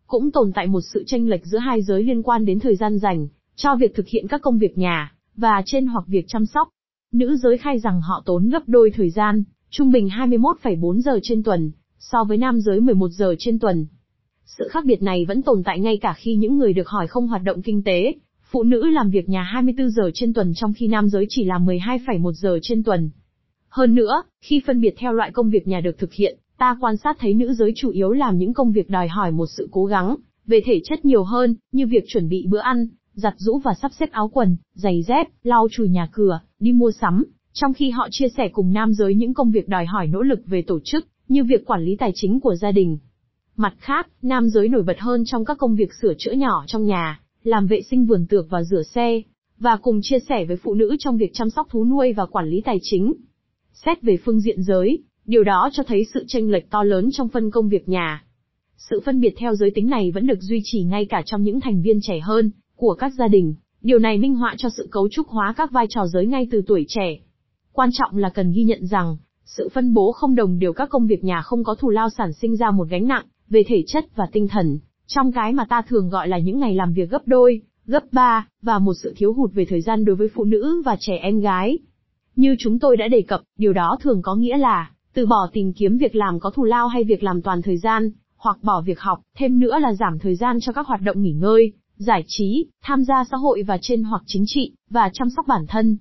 Cũng 0.08 0.32
tồn 0.32 0.52
tại 0.56 0.68
một 0.68 0.82
sự 0.94 1.04
tranh 1.08 1.28
lệch 1.28 1.46
giữa 1.46 1.58
hai 1.58 1.82
giới 1.82 2.04
liên 2.04 2.24
quan 2.24 2.46
đến 2.46 2.60
thời 2.60 2.76
gian 2.76 2.98
dành, 2.98 3.28
cho 3.56 3.76
việc 3.76 3.96
thực 3.96 4.08
hiện 4.08 4.28
các 4.28 4.42
công 4.42 4.58
việc 4.58 4.78
nhà, 4.78 5.14
và 5.36 5.62
trên 5.66 5.88
hoặc 5.88 6.04
việc 6.08 6.26
chăm 6.28 6.46
sóc. 6.46 6.70
Nữ 7.12 7.38
giới 7.38 7.58
khai 7.58 7.80
rằng 7.80 8.02
họ 8.02 8.24
tốn 8.26 8.50
gấp 8.50 8.64
đôi 8.68 8.92
thời 8.96 9.10
gian, 9.10 9.44
trung 9.70 9.92
bình 9.92 10.08
21,4 10.08 11.00
giờ 11.00 11.20
trên 11.24 11.44
tuần, 11.44 11.72
so 12.00 12.24
với 12.24 12.38
nam 12.38 12.60
giới 12.60 12.80
11 12.80 13.10
giờ 13.12 13.36
trên 13.40 13.60
tuần. 13.60 13.86
Sự 14.46 14.68
khác 14.72 14.86
biệt 14.86 15.04
này 15.04 15.26
vẫn 15.26 15.42
tồn 15.42 15.64
tại 15.64 15.80
ngay 15.80 15.98
cả 15.98 16.14
khi 16.18 16.36
những 16.36 16.58
người 16.58 16.74
được 16.74 16.88
hỏi 16.88 17.08
không 17.08 17.28
hoạt 17.28 17.44
động 17.44 17.62
kinh 17.62 17.84
tế, 17.84 18.14
phụ 18.56 18.64
nữ 18.64 18.90
làm 18.90 19.10
việc 19.10 19.30
nhà 19.30 19.44
24 19.44 19.90
giờ 19.90 20.12
trên 20.14 20.34
tuần 20.34 20.54
trong 20.56 20.74
khi 20.74 20.88
nam 20.88 21.10
giới 21.10 21.26
chỉ 21.30 21.44
làm 21.44 21.66
12,1 21.66 22.32
giờ 22.32 22.60
trên 22.62 22.84
tuần. 22.84 23.10
Hơn 23.70 23.96
nữa, 23.96 24.24
khi 24.42 24.62
phân 24.68 24.82
biệt 24.82 24.96
theo 24.98 25.14
loại 25.14 25.32
công 25.32 25.50
việc 25.50 25.68
nhà 25.68 25.80
được 25.80 25.98
thực 25.98 26.14
hiện, 26.14 26.40
ta 26.58 26.78
quan 26.82 26.98
sát 26.98 27.18
thấy 27.20 27.34
nữ 27.34 27.54
giới 27.54 27.72
chủ 27.76 27.90
yếu 27.90 28.12
làm 28.12 28.38
những 28.38 28.54
công 28.54 28.72
việc 28.72 28.90
đòi 28.90 29.08
hỏi 29.08 29.32
một 29.32 29.46
sự 29.58 29.68
cố 29.72 29.86
gắng, 29.86 30.16
về 30.46 30.62
thể 30.66 30.80
chất 30.84 31.06
nhiều 31.06 31.24
hơn, 31.24 31.56
như 31.72 31.88
việc 31.88 32.04
chuẩn 32.08 32.30
bị 32.30 32.46
bữa 32.50 32.60
ăn, 32.60 32.88
giặt 33.14 33.34
rũ 33.38 33.60
và 33.60 33.74
sắp 33.82 33.92
xếp 34.00 34.12
áo 34.12 34.30
quần, 34.34 34.58
giày 34.74 35.04
dép, 35.08 35.28
lau 35.44 35.68
chùi 35.72 35.90
nhà 35.90 36.10
cửa, 36.12 36.40
đi 36.60 36.72
mua 36.72 36.92
sắm, 36.92 37.24
trong 37.54 37.74
khi 37.74 37.90
họ 37.90 38.08
chia 38.12 38.28
sẻ 38.38 38.50
cùng 38.54 38.74
nam 38.74 38.94
giới 38.94 39.16
những 39.16 39.34
công 39.34 39.52
việc 39.52 39.68
đòi 39.68 39.86
hỏi 39.86 40.08
nỗ 40.08 40.22
lực 40.22 40.40
về 40.46 40.62
tổ 40.62 40.80
chức, 40.84 41.08
như 41.28 41.44
việc 41.44 41.66
quản 41.66 41.82
lý 41.82 41.96
tài 41.96 42.12
chính 42.16 42.40
của 42.40 42.56
gia 42.56 42.72
đình. 42.72 42.98
Mặt 43.58 43.74
khác, 43.80 44.08
nam 44.22 44.50
giới 44.50 44.70
nổi 44.70 44.84
bật 44.84 45.00
hơn 45.00 45.24
trong 45.26 45.46
các 45.46 45.58
công 45.58 45.76
việc 45.76 45.90
sửa 46.02 46.14
chữa 46.18 46.32
nhỏ 46.32 46.64
trong 46.68 46.86
nhà, 46.86 47.20
làm 47.48 47.68
vệ 47.68 47.82
sinh 47.82 48.06
vườn 48.06 48.26
tược 48.30 48.50
và 48.50 48.64
rửa 48.64 48.84
xe, 48.84 49.22
và 49.60 49.78
cùng 49.82 50.00
chia 50.02 50.20
sẻ 50.30 50.46
với 50.46 50.58
phụ 50.58 50.74
nữ 50.74 50.96
trong 51.00 51.18
việc 51.18 51.32
chăm 51.34 51.50
sóc 51.50 51.68
thú 51.70 51.86
nuôi 51.86 52.14
và 52.14 52.26
quản 52.26 52.48
lý 52.48 52.62
tài 52.66 52.78
chính. 52.82 53.14
Xét 53.74 54.02
về 54.02 54.18
phương 54.26 54.40
diện 54.40 54.64
giới, 54.64 55.04
điều 55.26 55.44
đó 55.44 55.70
cho 55.74 55.84
thấy 55.84 56.06
sự 56.14 56.24
tranh 56.28 56.50
lệch 56.50 56.70
to 56.70 56.84
lớn 56.84 57.10
trong 57.12 57.30
phân 57.30 57.52
công 57.52 57.70
việc 57.70 57.90
nhà. 57.90 58.24
Sự 58.78 59.02
phân 59.06 59.22
biệt 59.22 59.34
theo 59.38 59.56
giới 59.56 59.72
tính 59.76 59.90
này 59.90 60.12
vẫn 60.12 60.28
được 60.28 60.42
duy 60.42 60.62
trì 60.64 60.84
ngay 60.84 61.06
cả 61.06 61.22
trong 61.26 61.44
những 61.44 61.60
thành 61.62 61.82
viên 61.82 62.00
trẻ 62.02 62.20
hơn 62.20 62.52
của 62.76 62.94
các 62.94 63.14
gia 63.18 63.28
đình. 63.28 63.56
Điều 63.82 64.00
này 64.00 64.18
minh 64.18 64.36
họa 64.36 64.56
cho 64.58 64.70
sự 64.78 64.88
cấu 64.92 65.10
trúc 65.10 65.28
hóa 65.28 65.54
các 65.58 65.72
vai 65.72 65.86
trò 65.90 66.08
giới 66.08 66.26
ngay 66.26 66.48
từ 66.52 66.62
tuổi 66.68 66.86
trẻ. 66.88 67.18
Quan 67.72 67.90
trọng 67.94 68.18
là 68.18 68.30
cần 68.30 68.52
ghi 68.52 68.64
nhận 68.64 68.86
rằng, 68.88 69.18
sự 69.46 69.70
phân 69.74 69.94
bố 69.94 70.12
không 70.12 70.36
đồng 70.36 70.60
đều 70.60 70.74
các 70.74 70.90
công 70.90 71.08
việc 71.08 71.24
nhà 71.24 71.42
không 71.42 71.64
có 71.64 71.76
thù 71.76 71.90
lao 71.90 72.10
sản 72.10 72.34
sinh 72.34 72.56
ra 72.56 72.72
một 72.72 72.88
gánh 72.90 73.08
nặng 73.08 73.26
về 73.50 73.64
thể 73.68 73.84
chất 73.88 74.06
và 74.16 74.28
tinh 74.32 74.48
thần, 74.48 74.80
trong 75.08 75.32
cái 75.32 75.54
mà 75.54 75.66
ta 75.70 75.82
thường 75.82 76.10
gọi 76.10 76.28
là 76.28 76.38
những 76.38 76.60
ngày 76.60 76.76
làm 76.76 76.94
việc 76.94 77.10
gấp 77.10 77.22
đôi, 77.26 77.62
gấp 77.86 78.04
ba, 78.12 78.48
và 78.62 78.80
một 78.80 78.94
sự 79.04 79.14
thiếu 79.18 79.34
hụt 79.34 79.54
về 79.54 79.66
thời 79.66 79.82
gian 79.82 80.06
đối 80.06 80.16
với 80.16 80.28
phụ 80.36 80.44
nữ 80.44 80.82
và 80.86 80.96
trẻ 81.00 81.18
em 81.18 81.40
gái. 81.40 81.78
Như 82.36 82.56
chúng 82.60 82.80
tôi 82.80 82.98
đã 82.98 83.08
đề 83.08 83.22
cập, 83.22 83.42
điều 83.58 83.74
đó 83.74 83.98
thường 84.02 84.22
có 84.22 84.36
nghĩa 84.36 84.58
là, 84.58 84.92
từ 85.14 85.26
bỏ 85.26 85.50
tìm 85.54 85.74
kiếm 85.74 85.98
việc 85.98 86.16
làm 86.16 86.40
có 86.40 86.50
thù 86.50 86.64
lao 86.64 86.88
hay 86.88 87.04
việc 87.04 87.24
làm 87.24 87.42
toàn 87.42 87.62
thời 87.62 87.78
gian, 87.78 88.12
hoặc 88.38 88.58
bỏ 88.64 88.82
việc 88.82 89.00
học, 89.00 89.22
thêm 89.38 89.60
nữa 89.60 89.80
là 89.80 89.94
giảm 89.94 90.20
thời 90.20 90.36
gian 90.36 90.58
cho 90.62 90.74
các 90.74 90.88
hoạt 90.88 91.02
động 91.02 91.22
nghỉ 91.22 91.32
ngơi, 91.32 91.74
giải 91.98 92.24
trí, 92.28 92.66
tham 92.84 93.04
gia 93.04 93.24
xã 93.32 93.38
hội 93.38 93.64
và 93.64 93.78
trên 93.82 94.04
hoặc 94.04 94.22
chính 94.26 94.44
trị, 94.48 94.72
và 94.90 95.10
chăm 95.14 95.30
sóc 95.30 95.48
bản 95.48 95.66
thân. 95.68 95.98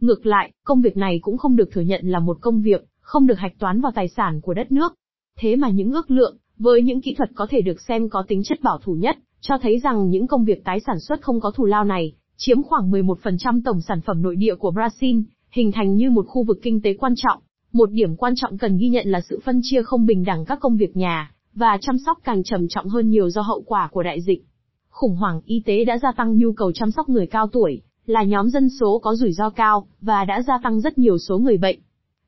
Ngược 0.00 0.26
lại, 0.26 0.52
công 0.64 0.80
việc 0.80 0.96
này 0.96 1.18
cũng 1.22 1.38
không 1.38 1.56
được 1.56 1.70
thừa 1.72 1.80
nhận 1.80 2.06
là 2.06 2.18
một 2.18 2.38
công 2.40 2.62
việc, 2.62 2.84
không 3.00 3.26
được 3.26 3.38
hạch 3.38 3.58
toán 3.58 3.80
vào 3.80 3.92
tài 3.92 4.08
sản 4.08 4.40
của 4.40 4.54
đất 4.54 4.72
nước. 4.72 4.94
Thế 5.38 5.56
mà 5.56 5.68
những 5.68 5.92
ước 5.92 6.10
lượng, 6.10 6.36
với 6.60 6.82
những 6.82 7.00
kỹ 7.00 7.14
thuật 7.14 7.30
có 7.34 7.46
thể 7.50 7.60
được 7.60 7.80
xem 7.80 8.08
có 8.08 8.24
tính 8.28 8.42
chất 8.44 8.62
bảo 8.62 8.78
thủ 8.78 8.92
nhất, 8.92 9.16
cho 9.40 9.58
thấy 9.58 9.78
rằng 9.78 10.10
những 10.10 10.26
công 10.26 10.44
việc 10.44 10.64
tái 10.64 10.80
sản 10.86 11.00
xuất 11.00 11.22
không 11.22 11.40
có 11.40 11.50
thù 11.50 11.64
lao 11.64 11.84
này, 11.84 12.12
chiếm 12.36 12.62
khoảng 12.62 12.90
11% 12.90 13.60
tổng 13.64 13.80
sản 13.80 14.00
phẩm 14.00 14.22
nội 14.22 14.36
địa 14.36 14.54
của 14.54 14.70
Brazil, 14.70 15.22
hình 15.50 15.72
thành 15.72 15.94
như 15.94 16.10
một 16.10 16.26
khu 16.28 16.44
vực 16.44 16.58
kinh 16.62 16.82
tế 16.82 16.94
quan 16.94 17.14
trọng. 17.16 17.38
Một 17.72 17.90
điểm 17.90 18.16
quan 18.16 18.34
trọng 18.36 18.58
cần 18.58 18.78
ghi 18.78 18.88
nhận 18.88 19.08
là 19.08 19.20
sự 19.20 19.40
phân 19.44 19.60
chia 19.62 19.82
không 19.82 20.06
bình 20.06 20.24
đẳng 20.24 20.44
các 20.44 20.60
công 20.60 20.76
việc 20.76 20.96
nhà, 20.96 21.34
và 21.54 21.78
chăm 21.80 21.98
sóc 21.98 22.18
càng 22.24 22.42
trầm 22.42 22.68
trọng 22.68 22.88
hơn 22.88 23.10
nhiều 23.10 23.30
do 23.30 23.42
hậu 23.42 23.62
quả 23.66 23.88
của 23.92 24.02
đại 24.02 24.20
dịch. 24.20 24.44
Khủng 24.90 25.16
hoảng 25.16 25.40
y 25.44 25.62
tế 25.66 25.84
đã 25.84 25.98
gia 25.98 26.12
tăng 26.12 26.38
nhu 26.38 26.52
cầu 26.52 26.72
chăm 26.72 26.90
sóc 26.90 27.08
người 27.08 27.26
cao 27.26 27.46
tuổi, 27.46 27.82
là 28.06 28.22
nhóm 28.22 28.50
dân 28.50 28.68
số 28.80 28.98
có 28.98 29.14
rủi 29.14 29.32
ro 29.32 29.50
cao, 29.50 29.86
và 30.00 30.24
đã 30.24 30.42
gia 30.42 30.58
tăng 30.62 30.80
rất 30.80 30.98
nhiều 30.98 31.18
số 31.18 31.38
người 31.38 31.56
bệnh. 31.56 31.78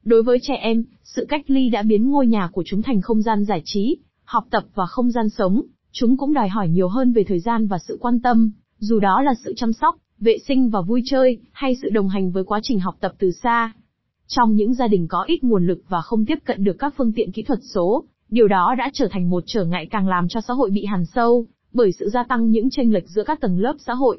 Đối 0.05 0.23
với 0.23 0.39
trẻ 0.43 0.55
em, 0.55 0.85
sự 1.05 1.27
cách 1.29 1.45
ly 1.47 1.69
đã 1.69 1.83
biến 1.83 2.11
ngôi 2.11 2.27
nhà 2.27 2.49
của 2.53 2.63
chúng 2.67 2.83
thành 2.83 3.01
không 3.01 3.23
gian 3.23 3.45
giải 3.45 3.63
trí, 3.65 3.97
học 4.33 4.45
tập 4.51 4.65
và 4.75 4.87
không 4.87 5.11
gian 5.11 5.29
sống, 5.29 5.63
chúng 5.93 6.17
cũng 6.17 6.33
đòi 6.33 6.49
hỏi 6.49 6.69
nhiều 6.69 6.89
hơn 6.89 7.13
về 7.13 7.25
thời 7.25 7.41
gian 7.41 7.67
và 7.67 7.79
sự 7.79 7.99
quan 8.01 8.21
tâm, 8.21 8.51
dù 8.79 8.99
đó 8.99 9.23
là 9.23 9.35
sự 9.45 9.53
chăm 9.57 9.73
sóc, 9.73 9.97
vệ 10.19 10.39
sinh 10.47 10.71
và 10.71 10.81
vui 10.81 11.03
chơi, 11.05 11.39
hay 11.53 11.77
sự 11.83 11.89
đồng 11.91 12.09
hành 12.09 12.31
với 12.31 12.45
quá 12.45 12.61
trình 12.63 12.81
học 12.81 12.97
tập 13.01 13.13
từ 13.19 13.31
xa. 13.31 13.73
Trong 14.27 14.55
những 14.55 14.75
gia 14.75 14.89
đình 14.89 15.07
có 15.09 15.25
ít 15.27 15.45
nguồn 15.45 15.67
lực 15.67 15.83
và 15.89 16.01
không 16.01 16.25
tiếp 16.25 16.39
cận 16.45 16.65
được 16.65 16.77
các 16.79 16.95
phương 16.97 17.13
tiện 17.13 17.33
kỹ 17.33 17.43
thuật 17.43 17.59
số, 17.75 18.05
điều 18.29 18.49
đó 18.49 18.75
đã 18.79 18.91
trở 18.93 19.09
thành 19.11 19.31
một 19.31 19.43
trở 19.47 19.65
ngại 19.65 19.87
càng 19.91 20.09
làm 20.09 20.29
cho 20.29 20.41
xã 20.41 20.55
hội 20.55 20.71
bị 20.71 20.85
hàn 20.85 21.07
sâu, 21.07 21.47
bởi 21.73 21.93
sự 21.93 22.09
gia 22.09 22.25
tăng 22.25 22.51
những 22.51 22.71
tranh 22.71 22.93
lệch 22.93 23.09
giữa 23.09 23.25
các 23.25 23.41
tầng 23.41 23.59
lớp 23.59 23.75
xã 23.87 23.95
hội. 23.95 24.19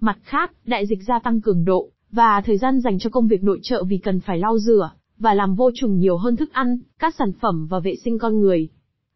Mặt 0.00 0.18
khác, 0.22 0.52
đại 0.66 0.86
dịch 0.86 1.02
gia 1.06 1.18
tăng 1.18 1.40
cường 1.40 1.64
độ, 1.64 1.88
và 2.10 2.40
thời 2.40 2.58
gian 2.58 2.80
dành 2.80 2.98
cho 2.98 3.10
công 3.10 3.28
việc 3.28 3.44
nội 3.44 3.60
trợ 3.62 3.84
vì 3.84 3.98
cần 3.98 4.20
phải 4.20 4.38
lau 4.38 4.58
rửa, 4.58 4.90
và 5.18 5.34
làm 5.34 5.54
vô 5.54 5.70
trùng 5.74 5.98
nhiều 5.98 6.16
hơn 6.16 6.36
thức 6.36 6.52
ăn, 6.52 6.78
các 6.98 7.14
sản 7.18 7.32
phẩm 7.40 7.66
và 7.66 7.78
vệ 7.78 7.96
sinh 8.04 8.18
con 8.18 8.40
người. 8.40 8.68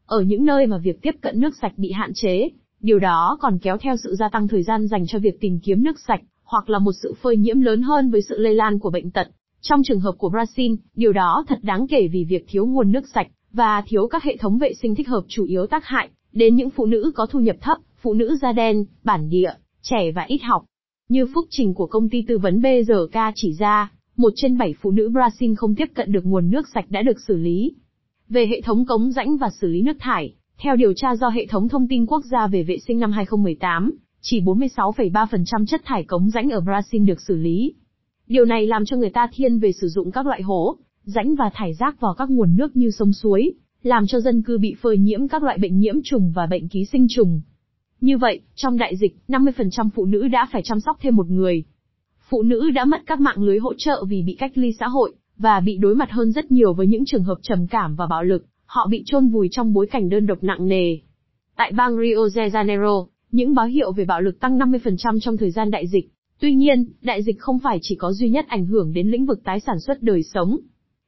Ở 0.06 0.21
những 0.21 0.44
nơi 0.44 0.66
mà 0.66 0.78
việc 0.78 1.02
tiếp 1.02 1.14
cận 1.21 1.40
nước 1.40 1.56
sạch 1.62 1.73
bị 1.76 1.92
hạn 1.92 2.12
chế, 2.14 2.49
điều 2.80 2.99
đó 2.99 3.38
còn 3.40 3.59
kéo 3.59 3.76
theo 3.78 3.97
sự 3.97 4.14
gia 4.14 4.28
tăng 4.28 4.49
thời 4.49 4.62
gian 4.62 4.87
dành 4.87 5.06
cho 5.06 5.18
việc 5.18 5.40
tìm 5.40 5.59
kiếm 5.61 5.82
nước 5.82 6.00
sạch, 6.00 6.21
hoặc 6.44 6.71
là 6.71 6.78
một 6.78 6.92
sự 7.02 7.14
phơi 7.23 7.37
nhiễm 7.37 7.61
lớn 7.61 7.82
hơn 7.82 8.11
với 8.11 8.23
sự 8.23 8.38
lây 8.38 8.54
lan 8.54 8.78
của 8.78 8.90
bệnh 8.90 9.11
tật. 9.11 9.28
Trong 9.61 9.82
trường 9.85 10.00
hợp 10.00 10.14
của 10.18 10.30
Brazil, 10.30 10.76
điều 10.94 11.12
đó 11.12 11.44
thật 11.49 11.59
đáng 11.62 11.87
kể 11.87 12.09
vì 12.09 12.25
việc 12.25 12.44
thiếu 12.49 12.66
nguồn 12.66 12.92
nước 12.92 13.09
sạch, 13.14 13.26
và 13.52 13.82
thiếu 13.87 14.06
các 14.06 14.23
hệ 14.23 14.37
thống 14.37 14.59
vệ 14.59 14.73
sinh 14.82 14.94
thích 14.94 15.09
hợp 15.09 15.25
chủ 15.28 15.44
yếu 15.44 15.66
tác 15.66 15.85
hại 15.85 16.09
đến 16.32 16.56
những 16.56 16.71
phụ 16.71 16.87
nữ 16.87 17.12
có 17.14 17.26
thu 17.26 17.40
nhập 17.40 17.56
thấp, 17.61 17.78
phụ 18.00 18.14
nữ 18.14 18.37
da 18.42 18.52
đen, 18.52 18.85
bản 19.04 19.28
địa, 19.28 19.52
trẻ 19.82 20.12
và 20.12 20.23
ít 20.23 20.38
học. 20.42 20.64
Như 21.09 21.26
phúc 21.35 21.47
trình 21.50 21.75
của 21.75 21.87
công 21.87 22.09
ty 22.09 22.25
tư 22.28 22.38
vấn 22.38 22.62
BRK 22.62 23.18
chỉ 23.35 23.52
ra, 23.59 23.92
một 24.16 24.32
trên 24.37 24.59
bảy 24.59 24.75
phụ 24.80 24.90
nữ 24.90 25.11
Brazil 25.11 25.54
không 25.56 25.75
tiếp 25.75 25.88
cận 25.94 26.12
được 26.12 26.25
nguồn 26.25 26.50
nước 26.50 26.68
sạch 26.75 26.85
đã 26.88 27.02
được 27.02 27.21
xử 27.26 27.37
lý. 27.37 27.73
Về 28.32 28.46
hệ 28.46 28.60
thống 28.60 28.84
cống 28.84 29.10
rãnh 29.10 29.36
và 29.36 29.50
xử 29.60 29.68
lý 29.68 29.82
nước 29.82 29.96
thải, 30.00 30.34
theo 30.58 30.76
điều 30.76 30.92
tra 30.92 31.16
do 31.16 31.28
Hệ 31.28 31.46
thống 31.46 31.68
Thông 31.68 31.88
tin 31.88 32.06
Quốc 32.06 32.24
gia 32.24 32.46
về 32.46 32.62
vệ 32.62 32.78
sinh 32.78 32.98
năm 32.98 33.12
2018, 33.12 33.92
chỉ 34.20 34.40
46,3% 34.40 35.66
chất 35.66 35.80
thải 35.84 36.04
cống 36.04 36.30
rãnh 36.30 36.50
ở 36.50 36.60
Brazil 36.60 37.06
được 37.06 37.20
xử 37.20 37.36
lý. 37.36 37.74
Điều 38.26 38.44
này 38.44 38.66
làm 38.66 38.84
cho 38.84 38.96
người 38.96 39.10
ta 39.10 39.28
thiên 39.32 39.58
về 39.58 39.72
sử 39.72 39.88
dụng 39.88 40.10
các 40.10 40.26
loại 40.26 40.42
hố, 40.42 40.76
rãnh 41.04 41.34
và 41.34 41.50
thải 41.54 41.74
rác 41.74 42.00
vào 42.00 42.14
các 42.14 42.30
nguồn 42.30 42.56
nước 42.56 42.76
như 42.76 42.90
sông 42.90 43.12
suối, 43.12 43.52
làm 43.82 44.06
cho 44.06 44.20
dân 44.20 44.42
cư 44.42 44.58
bị 44.58 44.74
phơi 44.80 44.98
nhiễm 44.98 45.28
các 45.28 45.42
loại 45.42 45.58
bệnh 45.58 45.78
nhiễm 45.78 45.94
trùng 46.04 46.32
và 46.34 46.46
bệnh 46.46 46.68
ký 46.68 46.84
sinh 46.84 47.06
trùng. 47.10 47.40
Như 48.00 48.18
vậy, 48.18 48.40
trong 48.54 48.78
đại 48.78 48.96
dịch, 48.96 49.16
50% 49.28 49.88
phụ 49.94 50.04
nữ 50.04 50.28
đã 50.28 50.48
phải 50.52 50.62
chăm 50.64 50.80
sóc 50.80 50.96
thêm 51.00 51.16
một 51.16 51.30
người. 51.30 51.64
Phụ 52.28 52.42
nữ 52.42 52.70
đã 52.70 52.84
mất 52.84 53.02
các 53.06 53.20
mạng 53.20 53.42
lưới 53.42 53.58
hỗ 53.58 53.74
trợ 53.74 54.04
vì 54.08 54.22
bị 54.22 54.34
cách 54.34 54.52
ly 54.54 54.72
xã 54.78 54.88
hội, 54.88 55.12
và 55.38 55.60
bị 55.60 55.76
đối 55.76 55.94
mặt 55.94 56.10
hơn 56.10 56.32
rất 56.32 56.50
nhiều 56.50 56.74
với 56.74 56.86
những 56.86 57.04
trường 57.04 57.24
hợp 57.24 57.38
trầm 57.42 57.66
cảm 57.66 57.96
và 57.96 58.06
bạo 58.06 58.22
lực, 58.22 58.46
họ 58.66 58.86
bị 58.90 59.02
chôn 59.06 59.28
vùi 59.28 59.48
trong 59.52 59.72
bối 59.72 59.86
cảnh 59.86 60.08
đơn 60.08 60.26
độc 60.26 60.42
nặng 60.42 60.68
nề. 60.68 60.96
Tại 61.56 61.72
bang 61.72 61.96
Rio 61.96 62.28
de 62.28 62.48
Janeiro, 62.48 63.06
những 63.32 63.54
báo 63.54 63.66
hiệu 63.66 63.92
về 63.92 64.04
bạo 64.04 64.20
lực 64.20 64.40
tăng 64.40 64.58
50% 64.58 65.20
trong 65.20 65.36
thời 65.36 65.50
gian 65.50 65.70
đại 65.70 65.86
dịch. 65.86 66.10
Tuy 66.40 66.54
nhiên, 66.54 66.92
đại 67.02 67.22
dịch 67.22 67.38
không 67.38 67.58
phải 67.58 67.78
chỉ 67.82 67.94
có 67.94 68.12
duy 68.12 68.30
nhất 68.30 68.46
ảnh 68.48 68.66
hưởng 68.66 68.92
đến 68.92 69.10
lĩnh 69.10 69.26
vực 69.26 69.44
tái 69.44 69.60
sản 69.60 69.80
xuất 69.80 70.02
đời 70.02 70.22
sống. 70.22 70.58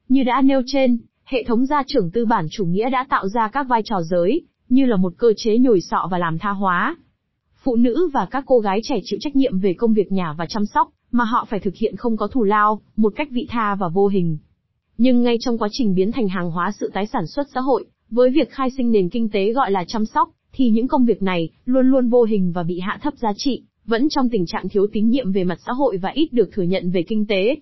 Như 0.09 0.23
đã 0.23 0.43
nêu 0.43 0.63
trên, 0.67 0.99
hệ 1.25 1.45
thống 1.45 1.67
gia 1.67 1.83
trưởng 1.87 2.11
tư 2.11 2.27
bản 2.27 2.47
chủ 2.51 2.65
nghĩa 2.65 2.91
đã 2.91 3.07
tạo 3.09 3.29
ra 3.29 3.49
các 3.49 3.67
vai 3.69 3.83
trò 3.85 4.03
giới, 4.03 4.43
như 4.69 4.87
là 4.87 4.97
một 4.97 5.13
cơ 5.17 5.33
chế 5.37 5.59
nhồi 5.59 5.81
sọ 5.81 6.09
và 6.11 6.19
làm 6.19 6.39
tha 6.39 6.51
hóa. 6.51 6.97
Phụ 7.63 7.77
nữ 7.77 8.11
và 8.15 8.27
các 8.31 8.45
cô 8.47 8.59
gái 8.59 8.81
trẻ 8.83 8.99
chịu 9.05 9.19
trách 9.23 9.37
nhiệm 9.37 9.59
về 9.59 9.75
công 9.75 9.95
việc 9.95 10.13
nhà 10.13 10.35
và 10.39 10.47
chăm 10.47 10.67
sóc, 10.67 10.89
mà 11.15 11.25
họ 11.25 11.47
phải 11.51 11.61
thực 11.61 11.75
hiện 11.75 11.97
không 11.97 12.17
có 12.17 12.27
thù 12.27 12.43
lao, 12.43 12.81
một 12.97 13.13
cách 13.17 13.29
vị 13.31 13.47
tha 13.51 13.75
và 13.75 13.89
vô 13.89 14.07
hình. 14.07 14.39
Nhưng 14.99 15.23
ngay 15.23 15.37
trong 15.41 15.59
quá 15.59 15.69
trình 15.73 15.95
biến 15.95 16.13
thành 16.13 16.29
hàng 16.29 16.51
hóa 16.51 16.73
sự 16.81 16.91
tái 16.95 17.07
sản 17.07 17.27
xuất 17.27 17.47
xã 17.55 17.61
hội, 17.61 17.85
với 18.11 18.31
việc 18.31 18.51
khai 18.51 18.71
sinh 18.77 18.93
nền 18.93 19.09
kinh 19.09 19.29
tế 19.29 19.53
gọi 19.53 19.71
là 19.71 19.85
chăm 19.89 20.05
sóc, 20.05 20.31
thì 20.53 20.71
những 20.71 20.89
công 20.89 21.05
việc 21.05 21.23
này, 21.23 21.49
luôn 21.65 21.91
luôn 21.91 22.09
vô 22.09 22.23
hình 22.23 22.53
và 22.53 22.63
bị 22.63 22.81
hạ 22.81 22.99
thấp 23.03 23.15
giá 23.17 23.33
trị, 23.37 23.63
vẫn 23.85 24.09
trong 24.09 24.29
tình 24.29 24.47
trạng 24.47 24.69
thiếu 24.69 24.87
tín 24.93 25.09
nhiệm 25.09 25.33
về 25.33 25.45
mặt 25.45 25.59
xã 25.67 25.73
hội 25.73 25.97
và 25.97 26.09
ít 26.11 26.33
được 26.33 26.51
thừa 26.53 26.63
nhận 26.63 26.91
về 26.91 27.03
kinh 27.03 27.27
tế. 27.27 27.57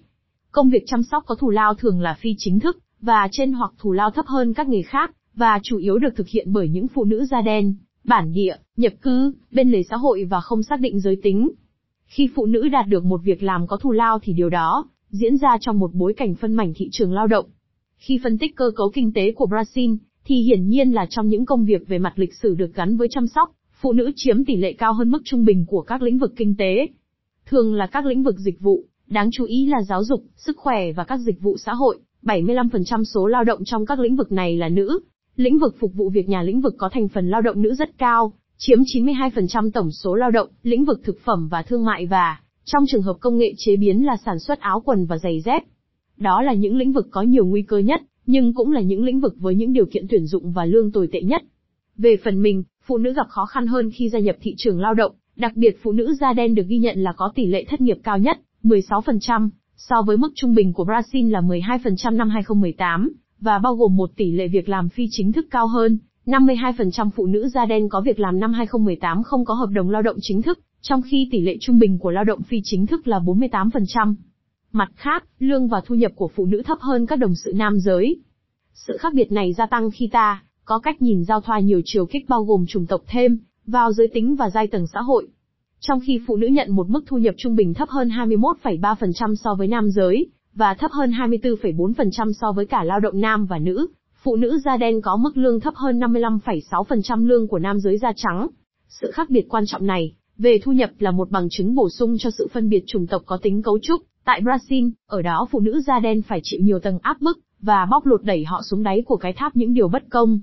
Công 0.50 0.70
việc 0.70 0.82
chăm 0.86 1.02
sóc 1.02 1.24
có 1.26 1.34
thù 1.34 1.50
lao 1.50 1.74
thường 1.74 2.00
là 2.00 2.14
phi 2.20 2.34
chính 2.38 2.60
thức, 2.60 2.78
và 3.00 3.28
trên 3.32 3.52
hoặc 3.52 3.72
thù 3.78 3.92
lao 3.92 4.10
thấp 4.10 4.26
hơn 4.26 4.54
các 4.54 4.68
nghề 4.68 4.82
khác, 4.82 5.14
và 5.34 5.60
chủ 5.62 5.78
yếu 5.78 5.98
được 5.98 6.16
thực 6.16 6.28
hiện 6.28 6.52
bởi 6.52 6.68
những 6.68 6.88
phụ 6.88 7.04
nữ 7.04 7.24
da 7.24 7.40
đen, 7.40 7.74
bản 8.04 8.32
địa, 8.32 8.56
nhập 8.76 8.92
cư, 9.02 9.32
bên 9.50 9.70
lề 9.70 9.82
xã 9.90 9.96
hội 9.96 10.24
và 10.24 10.40
không 10.40 10.62
xác 10.62 10.80
định 10.80 11.00
giới 11.00 11.16
tính. 11.22 11.50
Khi 12.14 12.28
phụ 12.34 12.46
nữ 12.46 12.68
đạt 12.68 12.88
được 12.88 13.04
một 13.04 13.20
việc 13.24 13.42
làm 13.42 13.66
có 13.66 13.76
thù 13.76 13.92
lao 13.92 14.18
thì 14.22 14.32
điều 14.32 14.50
đó 14.50 14.88
diễn 15.10 15.36
ra 15.36 15.58
trong 15.60 15.78
một 15.78 15.90
bối 15.94 16.14
cảnh 16.14 16.34
phân 16.34 16.54
mảnh 16.54 16.72
thị 16.76 16.88
trường 16.92 17.12
lao 17.12 17.26
động. 17.26 17.46
Khi 17.96 18.20
phân 18.24 18.38
tích 18.38 18.56
cơ 18.56 18.70
cấu 18.76 18.90
kinh 18.94 19.12
tế 19.12 19.32
của 19.32 19.46
Brazil, 19.46 19.96
thì 20.24 20.42
hiển 20.42 20.68
nhiên 20.68 20.90
là 20.90 21.06
trong 21.10 21.28
những 21.28 21.46
công 21.46 21.64
việc 21.64 21.88
về 21.88 21.98
mặt 21.98 22.12
lịch 22.16 22.34
sử 22.34 22.54
được 22.54 22.74
gắn 22.74 22.96
với 22.96 23.08
chăm 23.10 23.26
sóc, 23.26 23.50
phụ 23.80 23.92
nữ 23.92 24.10
chiếm 24.16 24.44
tỷ 24.44 24.56
lệ 24.56 24.72
cao 24.72 24.92
hơn 24.92 25.10
mức 25.10 25.22
trung 25.24 25.44
bình 25.44 25.64
của 25.68 25.82
các 25.82 26.02
lĩnh 26.02 26.18
vực 26.18 26.32
kinh 26.36 26.54
tế. 26.56 26.86
Thường 27.46 27.74
là 27.74 27.86
các 27.86 28.06
lĩnh 28.06 28.22
vực 28.22 28.38
dịch 28.38 28.60
vụ, 28.60 28.84
đáng 29.06 29.28
chú 29.32 29.44
ý 29.44 29.66
là 29.66 29.82
giáo 29.82 30.04
dục, 30.04 30.24
sức 30.36 30.56
khỏe 30.58 30.92
và 30.92 31.04
các 31.04 31.18
dịch 31.20 31.40
vụ 31.40 31.56
xã 31.56 31.72
hội, 31.74 31.98
75% 32.22 33.04
số 33.04 33.26
lao 33.26 33.44
động 33.44 33.64
trong 33.64 33.86
các 33.86 33.98
lĩnh 33.98 34.16
vực 34.16 34.32
này 34.32 34.56
là 34.56 34.68
nữ. 34.68 35.00
Lĩnh 35.36 35.58
vực 35.58 35.76
phục 35.80 35.94
vụ 35.94 36.10
việc 36.10 36.28
nhà 36.28 36.42
lĩnh 36.42 36.60
vực 36.60 36.74
có 36.78 36.88
thành 36.92 37.08
phần 37.08 37.30
lao 37.30 37.40
động 37.40 37.62
nữ 37.62 37.74
rất 37.74 37.98
cao, 37.98 38.32
chiếm 38.66 38.78
92% 38.78 39.70
tổng 39.70 39.90
số 39.90 40.14
lao 40.14 40.30
động, 40.30 40.48
lĩnh 40.62 40.84
vực 40.84 41.00
thực 41.04 41.18
phẩm 41.24 41.48
và 41.48 41.62
thương 41.62 41.84
mại 41.84 42.06
và, 42.06 42.40
trong 42.64 42.84
trường 42.88 43.02
hợp 43.02 43.16
công 43.20 43.38
nghệ 43.38 43.54
chế 43.56 43.76
biến 43.76 44.06
là 44.06 44.16
sản 44.24 44.38
xuất 44.38 44.60
áo 44.60 44.82
quần 44.84 45.06
và 45.06 45.18
giày 45.18 45.40
dép. 45.40 45.62
Đó 46.16 46.42
là 46.42 46.52
những 46.52 46.76
lĩnh 46.76 46.92
vực 46.92 47.08
có 47.10 47.22
nhiều 47.22 47.46
nguy 47.46 47.62
cơ 47.62 47.78
nhất, 47.78 48.02
nhưng 48.26 48.54
cũng 48.54 48.72
là 48.72 48.80
những 48.80 49.04
lĩnh 49.04 49.20
vực 49.20 49.34
với 49.38 49.54
những 49.54 49.72
điều 49.72 49.86
kiện 49.86 50.06
tuyển 50.10 50.26
dụng 50.26 50.52
và 50.52 50.64
lương 50.64 50.92
tồi 50.92 51.08
tệ 51.12 51.22
nhất. 51.22 51.42
Về 51.96 52.16
phần 52.24 52.42
mình, 52.42 52.62
phụ 52.86 52.98
nữ 52.98 53.12
gặp 53.12 53.26
khó 53.28 53.46
khăn 53.46 53.66
hơn 53.66 53.90
khi 53.90 54.08
gia 54.08 54.18
nhập 54.18 54.36
thị 54.40 54.54
trường 54.56 54.80
lao 54.80 54.94
động, 54.94 55.12
đặc 55.36 55.52
biệt 55.56 55.76
phụ 55.82 55.92
nữ 55.92 56.14
da 56.20 56.32
đen 56.32 56.54
được 56.54 56.66
ghi 56.66 56.78
nhận 56.78 56.98
là 56.98 57.12
có 57.16 57.32
tỷ 57.34 57.46
lệ 57.46 57.64
thất 57.68 57.80
nghiệp 57.80 57.98
cao 58.04 58.18
nhất, 58.18 58.40
16%, 58.62 59.48
so 59.76 60.02
với 60.02 60.16
mức 60.16 60.32
trung 60.34 60.54
bình 60.54 60.72
của 60.72 60.84
Brazil 60.84 61.30
là 61.30 61.40
12% 61.40 62.16
năm 62.16 62.30
2018, 62.30 63.12
và 63.40 63.58
bao 63.58 63.74
gồm 63.74 63.96
một 63.96 64.10
tỷ 64.16 64.32
lệ 64.32 64.48
việc 64.48 64.68
làm 64.68 64.88
phi 64.88 65.06
chính 65.10 65.32
thức 65.32 65.46
cao 65.50 65.66
hơn, 65.66 65.98
52% 66.26 67.10
phụ 67.10 67.26
nữ 67.26 67.48
da 67.48 67.66
đen 67.66 67.88
có 67.88 68.00
việc 68.00 68.20
làm 68.20 68.40
năm 68.40 68.52
2018 68.52 69.22
không 69.22 69.44
có 69.44 69.54
hợp 69.54 69.70
đồng 69.72 69.90
lao 69.90 70.02
động 70.02 70.16
chính 70.20 70.42
thức, 70.42 70.58
trong 70.80 71.02
khi 71.02 71.28
tỷ 71.30 71.40
lệ 71.40 71.56
trung 71.60 71.78
bình 71.78 71.98
của 71.98 72.10
lao 72.10 72.24
động 72.24 72.42
phi 72.42 72.60
chính 72.64 72.86
thức 72.86 73.08
là 73.08 73.18
48%. 73.18 74.14
Mặt 74.72 74.88
khác, 74.94 75.24
lương 75.38 75.68
và 75.68 75.80
thu 75.86 75.94
nhập 75.94 76.12
của 76.14 76.28
phụ 76.34 76.46
nữ 76.46 76.62
thấp 76.62 76.78
hơn 76.80 77.06
các 77.06 77.16
đồng 77.16 77.34
sự 77.34 77.52
nam 77.54 77.78
giới. 77.78 78.16
Sự 78.74 78.96
khác 78.96 79.14
biệt 79.14 79.32
này 79.32 79.52
gia 79.52 79.66
tăng 79.66 79.90
khi 79.90 80.08
ta 80.12 80.42
có 80.64 80.78
cách 80.78 81.02
nhìn 81.02 81.24
giao 81.24 81.40
thoa 81.40 81.58
nhiều 81.58 81.80
chiều 81.84 82.06
kích 82.06 82.28
bao 82.28 82.44
gồm 82.44 82.66
chủng 82.66 82.86
tộc 82.86 83.00
thêm 83.06 83.38
vào 83.66 83.92
giới 83.92 84.08
tính 84.14 84.36
và 84.36 84.50
giai 84.50 84.66
tầng 84.66 84.86
xã 84.86 85.00
hội. 85.00 85.28
Trong 85.80 86.00
khi 86.00 86.20
phụ 86.26 86.36
nữ 86.36 86.46
nhận 86.46 86.76
một 86.76 86.88
mức 86.88 87.04
thu 87.06 87.18
nhập 87.18 87.34
trung 87.38 87.56
bình 87.56 87.74
thấp 87.74 87.88
hơn 87.88 88.08
21,3% 88.08 89.34
so 89.34 89.54
với 89.54 89.68
nam 89.68 89.90
giới, 89.90 90.26
và 90.54 90.74
thấp 90.74 90.90
hơn 90.90 91.10
24,4% 91.10 92.32
so 92.32 92.52
với 92.52 92.66
cả 92.66 92.84
lao 92.84 93.00
động 93.00 93.20
nam 93.20 93.46
và 93.46 93.58
nữ, 93.58 93.86
phụ 94.22 94.36
nữ 94.36 94.58
da 94.64 94.76
đen 94.76 95.00
có 95.02 95.16
mức 95.16 95.36
lương 95.36 95.60
thấp 95.60 95.74
hơn 95.76 96.00
55,6% 96.00 97.26
lương 97.26 97.48
của 97.48 97.58
nam 97.58 97.78
giới 97.78 97.98
da 97.98 98.12
trắng. 98.16 98.48
Sự 98.88 99.10
khác 99.10 99.30
biệt 99.30 99.46
quan 99.48 99.64
trọng 99.66 99.86
này, 99.86 100.14
về 100.38 100.58
thu 100.62 100.72
nhập 100.72 100.90
là 100.98 101.10
một 101.10 101.30
bằng 101.30 101.48
chứng 101.50 101.74
bổ 101.74 101.90
sung 101.90 102.16
cho 102.18 102.30
sự 102.30 102.48
phân 102.52 102.68
biệt 102.68 102.84
chủng 102.86 103.06
tộc 103.06 103.22
có 103.26 103.38
tính 103.42 103.62
cấu 103.62 103.78
trúc. 103.82 104.02
Tại 104.24 104.40
Brazil, 104.40 104.90
ở 105.06 105.22
đó 105.22 105.48
phụ 105.50 105.60
nữ 105.60 105.80
da 105.80 105.98
đen 105.98 106.22
phải 106.22 106.40
chịu 106.42 106.60
nhiều 106.62 106.78
tầng 106.78 106.98
áp 107.02 107.20
bức, 107.20 107.38
và 107.60 107.86
bóc 107.90 108.06
lột 108.06 108.24
đẩy 108.24 108.44
họ 108.44 108.62
xuống 108.62 108.82
đáy 108.82 109.02
của 109.06 109.16
cái 109.16 109.32
tháp 109.32 109.56
những 109.56 109.74
điều 109.74 109.88
bất 109.88 110.02
công. 110.10 110.40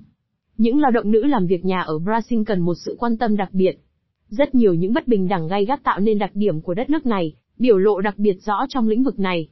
Những 0.56 0.80
lao 0.80 0.90
động 0.90 1.10
nữ 1.10 1.24
làm 1.24 1.46
việc 1.46 1.64
nhà 1.64 1.80
ở 1.80 1.98
Brazil 1.98 2.44
cần 2.44 2.60
một 2.60 2.74
sự 2.74 2.96
quan 2.98 3.16
tâm 3.16 3.36
đặc 3.36 3.48
biệt. 3.52 3.80
Rất 4.28 4.54
nhiều 4.54 4.74
những 4.74 4.92
bất 4.92 5.08
bình 5.08 5.28
đẳng 5.28 5.48
gay 5.48 5.64
gắt 5.64 5.82
tạo 5.82 6.00
nên 6.00 6.18
đặc 6.18 6.30
điểm 6.34 6.60
của 6.60 6.74
đất 6.74 6.90
nước 6.90 7.06
này, 7.06 7.32
biểu 7.58 7.78
lộ 7.78 8.00
đặc 8.00 8.18
biệt 8.18 8.36
rõ 8.46 8.66
trong 8.68 8.88
lĩnh 8.88 9.02
vực 9.02 9.18
này. 9.18 9.48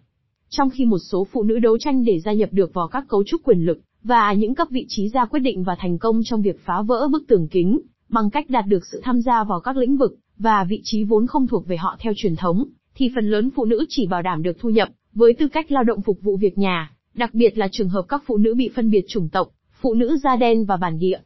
Trong 0.48 0.70
khi 0.70 0.84
một 0.84 0.98
số 0.98 1.26
phụ 1.32 1.42
nữ 1.42 1.58
đấu 1.58 1.78
tranh 1.78 2.04
để 2.04 2.20
gia 2.20 2.32
nhập 2.32 2.48
được 2.52 2.74
vào 2.74 2.88
các 2.88 3.04
cấu 3.08 3.24
trúc 3.24 3.42
quyền 3.44 3.58
lực, 3.58 3.78
và 4.02 4.32
những 4.32 4.54
cấp 4.54 4.68
vị 4.70 4.86
trí 4.88 5.08
ra 5.08 5.24
quyết 5.24 5.40
định 5.40 5.64
và 5.64 5.76
thành 5.78 5.98
công 5.98 6.20
trong 6.24 6.42
việc 6.42 6.64
phá 6.64 6.82
vỡ 6.82 7.08
bức 7.12 7.24
tường 7.28 7.48
kính, 7.48 7.80
bằng 8.08 8.30
cách 8.30 8.50
đạt 8.50 8.66
được 8.66 8.86
sự 8.86 9.00
tham 9.04 9.20
gia 9.20 9.44
vào 9.44 9.60
các 9.60 9.76
lĩnh 9.76 9.96
vực, 9.96 10.18
và 10.38 10.64
vị 10.64 10.80
trí 10.84 11.04
vốn 11.04 11.26
không 11.26 11.46
thuộc 11.46 11.66
về 11.66 11.76
họ 11.76 11.96
theo 12.00 12.12
truyền 12.16 12.36
thống, 12.36 12.64
thì 12.94 13.10
phần 13.14 13.30
lớn 13.30 13.50
phụ 13.56 13.64
nữ 13.64 13.84
chỉ 13.88 14.06
bảo 14.06 14.22
đảm 14.22 14.42
được 14.42 14.56
thu 14.60 14.68
nhập, 14.68 14.88
với 15.14 15.32
tư 15.38 15.48
cách 15.48 15.72
lao 15.72 15.84
động 15.84 16.02
phục 16.02 16.18
vụ 16.22 16.36
việc 16.36 16.58
nhà, 16.58 16.92
đặc 17.14 17.34
biệt 17.34 17.58
là 17.58 17.68
trường 17.72 17.88
hợp 17.88 18.02
các 18.08 18.22
phụ 18.26 18.36
nữ 18.36 18.54
bị 18.54 18.70
phân 18.74 18.90
biệt 18.90 19.04
chủng 19.08 19.28
tộc, 19.28 19.48
phụ 19.80 19.94
nữ 19.94 20.16
da 20.16 20.36
đen 20.36 20.64
và 20.64 20.76
bản 20.76 20.98
địa. 20.98 21.18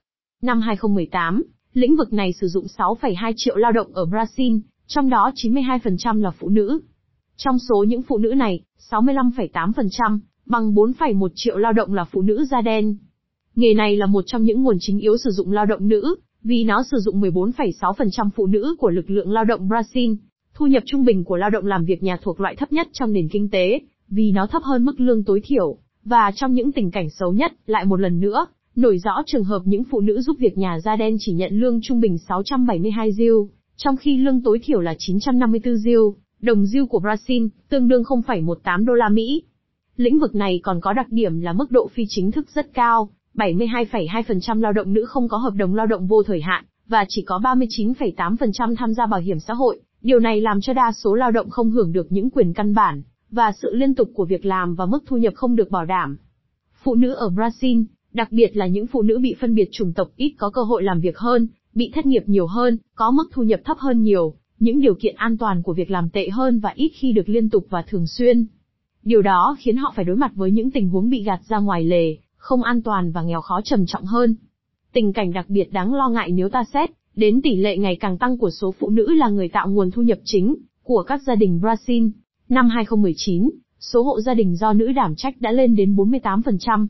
Năm 0.42 0.60
2018, 0.60 1.42
lĩnh 1.72 1.96
vực 1.96 2.12
này 2.12 2.32
sử 2.32 2.48
dụng 2.48 2.66
6,2 2.78 3.32
triệu 3.36 3.56
lao 3.56 3.72
động 3.72 3.94
ở 3.94 4.04
Brazil, 4.04 4.60
trong 4.86 5.10
đó 5.10 5.30
92% 5.34 6.20
là 6.20 6.30
phụ 6.30 6.48
nữ. 6.48 6.80
Trong 7.36 7.58
số 7.58 7.84
những 7.88 8.02
phụ 8.02 8.18
nữ 8.18 8.34
này, 8.34 8.60
65,8%, 8.90 10.18
bằng 10.52 10.74
4,1 10.74 11.28
triệu 11.34 11.56
lao 11.56 11.72
động 11.72 11.94
là 11.94 12.04
phụ 12.04 12.22
nữ 12.22 12.44
da 12.50 12.60
đen. 12.60 12.96
Nghề 13.54 13.74
này 13.74 13.96
là 13.96 14.06
một 14.06 14.24
trong 14.26 14.42
những 14.42 14.62
nguồn 14.62 14.76
chính 14.80 14.98
yếu 14.98 15.16
sử 15.16 15.30
dụng 15.30 15.52
lao 15.52 15.66
động 15.66 15.88
nữ, 15.88 16.14
vì 16.44 16.64
nó 16.64 16.82
sử 16.90 16.98
dụng 16.98 17.20
14,6% 17.20 18.28
phụ 18.36 18.46
nữ 18.46 18.76
của 18.78 18.90
lực 18.90 19.10
lượng 19.10 19.30
lao 19.30 19.44
động 19.44 19.68
Brazil. 19.68 20.16
Thu 20.54 20.66
nhập 20.66 20.82
trung 20.86 21.04
bình 21.04 21.24
của 21.24 21.36
lao 21.36 21.50
động 21.50 21.66
làm 21.66 21.84
việc 21.84 22.02
nhà 22.02 22.18
thuộc 22.22 22.40
loại 22.40 22.56
thấp 22.56 22.72
nhất 22.72 22.88
trong 22.92 23.12
nền 23.12 23.28
kinh 23.28 23.50
tế, 23.50 23.80
vì 24.08 24.30
nó 24.30 24.46
thấp 24.46 24.62
hơn 24.62 24.84
mức 24.84 25.00
lương 25.00 25.24
tối 25.24 25.40
thiểu. 25.44 25.76
Và 26.04 26.30
trong 26.34 26.52
những 26.52 26.72
tình 26.72 26.90
cảnh 26.90 27.10
xấu 27.10 27.32
nhất, 27.32 27.52
lại 27.66 27.84
một 27.84 28.00
lần 28.00 28.20
nữa, 28.20 28.46
nổi 28.76 28.98
rõ 28.98 29.22
trường 29.26 29.44
hợp 29.44 29.62
những 29.64 29.84
phụ 29.84 30.00
nữ 30.00 30.20
giúp 30.20 30.36
việc 30.38 30.58
nhà 30.58 30.78
da 30.84 30.96
đen 30.96 31.16
chỉ 31.18 31.32
nhận 31.32 31.60
lương 31.60 31.80
trung 31.82 32.00
bình 32.00 32.18
672 32.18 33.12
diêu, 33.12 33.48
trong 33.76 33.96
khi 33.96 34.16
lương 34.16 34.42
tối 34.42 34.60
thiểu 34.64 34.80
là 34.80 34.94
954 34.98 35.76
diêu, 35.76 36.14
đồng 36.40 36.66
diêu 36.66 36.86
của 36.86 37.00
Brazil, 37.00 37.48
tương 37.68 37.88
đương 37.88 38.02
0,18 38.02 38.84
đô 38.84 38.92
la 38.92 39.08
Mỹ. 39.08 39.42
Lĩnh 40.02 40.18
vực 40.18 40.34
này 40.34 40.60
còn 40.62 40.80
có 40.80 40.92
đặc 40.92 41.06
điểm 41.10 41.40
là 41.40 41.52
mức 41.52 41.70
độ 41.70 41.88
phi 41.94 42.04
chính 42.08 42.30
thức 42.30 42.46
rất 42.54 42.74
cao, 42.74 43.10
72,2% 43.34 44.60
lao 44.60 44.72
động 44.72 44.92
nữ 44.92 45.04
không 45.04 45.28
có 45.28 45.36
hợp 45.36 45.54
đồng 45.54 45.74
lao 45.74 45.86
động 45.86 46.06
vô 46.06 46.22
thời 46.22 46.40
hạn, 46.40 46.64
và 46.88 47.04
chỉ 47.08 47.22
có 47.22 47.38
39,8% 47.38 48.74
tham 48.76 48.94
gia 48.94 49.06
bảo 49.06 49.20
hiểm 49.20 49.38
xã 49.40 49.54
hội. 49.54 49.80
Điều 50.00 50.18
này 50.18 50.40
làm 50.40 50.60
cho 50.60 50.72
đa 50.72 50.92
số 50.92 51.14
lao 51.14 51.30
động 51.30 51.50
không 51.50 51.70
hưởng 51.70 51.92
được 51.92 52.12
những 52.12 52.30
quyền 52.30 52.52
căn 52.52 52.74
bản, 52.74 53.02
và 53.30 53.52
sự 53.62 53.74
liên 53.74 53.94
tục 53.94 54.10
của 54.14 54.24
việc 54.24 54.44
làm 54.44 54.74
và 54.74 54.86
mức 54.86 55.04
thu 55.06 55.16
nhập 55.16 55.32
không 55.36 55.56
được 55.56 55.70
bảo 55.70 55.84
đảm. 55.84 56.16
Phụ 56.82 56.94
nữ 56.94 57.12
ở 57.12 57.28
Brazil, 57.28 57.84
đặc 58.12 58.32
biệt 58.32 58.56
là 58.56 58.66
những 58.66 58.86
phụ 58.86 59.02
nữ 59.02 59.18
bị 59.18 59.36
phân 59.40 59.54
biệt 59.54 59.68
chủng 59.72 59.92
tộc 59.92 60.08
ít 60.16 60.34
có 60.38 60.50
cơ 60.50 60.62
hội 60.62 60.82
làm 60.82 61.00
việc 61.00 61.18
hơn, 61.18 61.48
bị 61.74 61.90
thất 61.94 62.06
nghiệp 62.06 62.22
nhiều 62.26 62.46
hơn, 62.46 62.78
có 62.94 63.10
mức 63.10 63.24
thu 63.32 63.42
nhập 63.42 63.60
thấp 63.64 63.76
hơn 63.78 64.02
nhiều, 64.02 64.34
những 64.58 64.80
điều 64.80 64.94
kiện 64.94 65.14
an 65.16 65.38
toàn 65.38 65.62
của 65.62 65.72
việc 65.72 65.90
làm 65.90 66.10
tệ 66.10 66.28
hơn 66.28 66.60
và 66.60 66.70
ít 66.74 66.90
khi 66.94 67.12
được 67.12 67.28
liên 67.28 67.50
tục 67.50 67.66
và 67.70 67.82
thường 67.82 68.06
xuyên. 68.06 68.46
Điều 69.02 69.22
đó 69.22 69.56
khiến 69.58 69.76
họ 69.76 69.92
phải 69.96 70.04
đối 70.04 70.16
mặt 70.16 70.32
với 70.34 70.50
những 70.50 70.70
tình 70.70 70.88
huống 70.88 71.10
bị 71.10 71.22
gạt 71.22 71.40
ra 71.48 71.58
ngoài 71.58 71.84
lề, 71.84 72.16
không 72.36 72.62
an 72.62 72.82
toàn 72.82 73.12
và 73.12 73.22
nghèo 73.22 73.40
khó 73.40 73.60
trầm 73.64 73.86
trọng 73.86 74.04
hơn. 74.04 74.34
Tình 74.92 75.12
cảnh 75.12 75.32
đặc 75.32 75.46
biệt 75.48 75.72
đáng 75.72 75.94
lo 75.94 76.08
ngại 76.08 76.30
nếu 76.30 76.48
ta 76.48 76.64
xét 76.64 76.90
đến 77.16 77.42
tỷ 77.42 77.56
lệ 77.56 77.76
ngày 77.76 77.96
càng 77.96 78.18
tăng 78.18 78.38
của 78.38 78.50
số 78.50 78.74
phụ 78.78 78.90
nữ 78.90 79.14
là 79.14 79.28
người 79.28 79.48
tạo 79.48 79.68
nguồn 79.68 79.90
thu 79.90 80.02
nhập 80.02 80.18
chính 80.24 80.56
của 80.82 81.02
các 81.02 81.22
gia 81.22 81.34
đình 81.34 81.60
Brazil. 81.62 82.10
Năm 82.48 82.68
2019, 82.68 83.50
số 83.80 84.02
hộ 84.02 84.20
gia 84.20 84.34
đình 84.34 84.56
do 84.56 84.72
nữ 84.72 84.92
đảm 84.92 85.14
trách 85.16 85.40
đã 85.40 85.52
lên 85.52 85.74
đến 85.74 85.96
48%. 85.96 86.86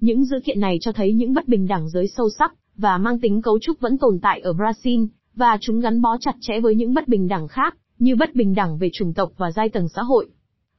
Những 0.00 0.24
dữ 0.24 0.40
kiện 0.44 0.60
này 0.60 0.78
cho 0.80 0.92
thấy 0.92 1.12
những 1.12 1.34
bất 1.34 1.48
bình 1.48 1.66
đẳng 1.66 1.88
giới 1.88 2.08
sâu 2.08 2.28
sắc 2.38 2.54
và 2.76 2.98
mang 2.98 3.20
tính 3.20 3.42
cấu 3.42 3.58
trúc 3.58 3.80
vẫn 3.80 3.98
tồn 3.98 4.18
tại 4.22 4.40
ở 4.40 4.52
Brazil, 4.52 5.06
và 5.34 5.58
chúng 5.60 5.80
gắn 5.80 6.00
bó 6.00 6.16
chặt 6.20 6.34
chẽ 6.40 6.60
với 6.60 6.74
những 6.74 6.94
bất 6.94 7.08
bình 7.08 7.28
đẳng 7.28 7.48
khác, 7.48 7.76
như 7.98 8.16
bất 8.16 8.34
bình 8.34 8.54
đẳng 8.54 8.78
về 8.78 8.90
chủng 8.92 9.14
tộc 9.14 9.32
và 9.36 9.50
giai 9.50 9.68
tầng 9.68 9.88
xã 9.88 10.02
hội. 10.02 10.28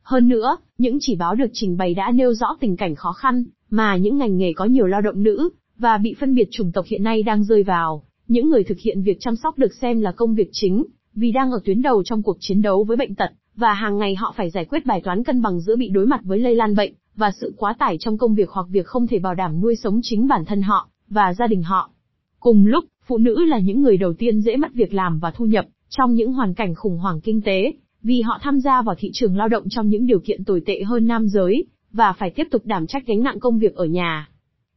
Hơn 0.09 0.27
nữa, 0.27 0.57
những 0.77 0.97
chỉ 1.01 1.15
báo 1.15 1.35
được 1.35 1.49
trình 1.53 1.77
bày 1.77 1.93
đã 1.93 2.11
nêu 2.11 2.33
rõ 2.33 2.47
tình 2.59 2.77
cảnh 2.77 2.95
khó 2.95 3.11
khăn 3.11 3.43
mà 3.69 3.97
những 3.97 4.17
ngành 4.17 4.37
nghề 4.37 4.53
có 4.53 4.65
nhiều 4.65 4.85
lao 4.85 5.01
động 5.01 5.23
nữ 5.23 5.49
và 5.77 5.97
bị 5.97 6.15
phân 6.19 6.35
biệt 6.35 6.47
chủng 6.51 6.71
tộc 6.71 6.85
hiện 6.85 7.03
nay 7.03 7.23
đang 7.23 7.43
rơi 7.43 7.63
vào. 7.63 8.03
Những 8.27 8.49
người 8.49 8.63
thực 8.63 8.77
hiện 8.79 9.01
việc 9.01 9.17
chăm 9.19 9.35
sóc 9.35 9.57
được 9.57 9.73
xem 9.73 10.01
là 10.01 10.11
công 10.11 10.35
việc 10.35 10.49
chính, 10.51 10.85
vì 11.13 11.31
đang 11.31 11.51
ở 11.51 11.59
tuyến 11.65 11.81
đầu 11.81 12.03
trong 12.03 12.23
cuộc 12.23 12.37
chiến 12.39 12.61
đấu 12.61 12.83
với 12.83 12.97
bệnh 12.97 13.15
tật 13.15 13.31
và 13.55 13.73
hàng 13.73 13.97
ngày 13.97 14.15
họ 14.15 14.33
phải 14.37 14.49
giải 14.49 14.65
quyết 14.65 14.85
bài 14.85 15.01
toán 15.03 15.23
cân 15.23 15.41
bằng 15.41 15.59
giữa 15.59 15.75
bị 15.75 15.89
đối 15.89 16.05
mặt 16.05 16.21
với 16.23 16.39
lây 16.39 16.55
lan 16.55 16.75
bệnh 16.75 16.93
và 17.15 17.31
sự 17.41 17.53
quá 17.57 17.75
tải 17.79 17.97
trong 17.99 18.17
công 18.17 18.35
việc 18.35 18.49
hoặc 18.49 18.65
việc 18.69 18.85
không 18.85 19.07
thể 19.07 19.19
bảo 19.19 19.35
đảm 19.35 19.61
nuôi 19.61 19.75
sống 19.75 19.99
chính 20.03 20.27
bản 20.27 20.45
thân 20.45 20.61
họ 20.61 20.89
và 21.09 21.33
gia 21.33 21.47
đình 21.47 21.63
họ. 21.63 21.91
Cùng 22.39 22.65
lúc, 22.65 22.85
phụ 23.07 23.17
nữ 23.17 23.45
là 23.45 23.59
những 23.59 23.81
người 23.81 23.97
đầu 23.97 24.13
tiên 24.13 24.41
dễ 24.41 24.57
mất 24.57 24.73
việc 24.73 24.93
làm 24.93 25.19
và 25.19 25.31
thu 25.31 25.45
nhập 25.45 25.65
trong 25.89 26.13
những 26.13 26.33
hoàn 26.33 26.53
cảnh 26.53 26.75
khủng 26.75 26.97
hoảng 26.97 27.21
kinh 27.21 27.41
tế, 27.41 27.73
vì 28.03 28.21
họ 28.21 28.39
tham 28.41 28.59
gia 28.59 28.81
vào 28.81 28.95
thị 28.99 29.09
trường 29.13 29.37
lao 29.37 29.47
động 29.47 29.63
trong 29.69 29.89
những 29.89 30.05
điều 30.05 30.19
kiện 30.19 30.43
tồi 30.43 30.61
tệ 30.65 30.83
hơn 30.83 31.07
nam 31.07 31.27
giới 31.27 31.65
và 31.91 32.13
phải 32.13 32.29
tiếp 32.29 32.47
tục 32.51 32.65
đảm 32.65 32.87
trách 32.87 33.07
gánh 33.07 33.23
nặng 33.23 33.39
công 33.39 33.59
việc 33.59 33.75
ở 33.75 33.85
nhà. 33.85 34.29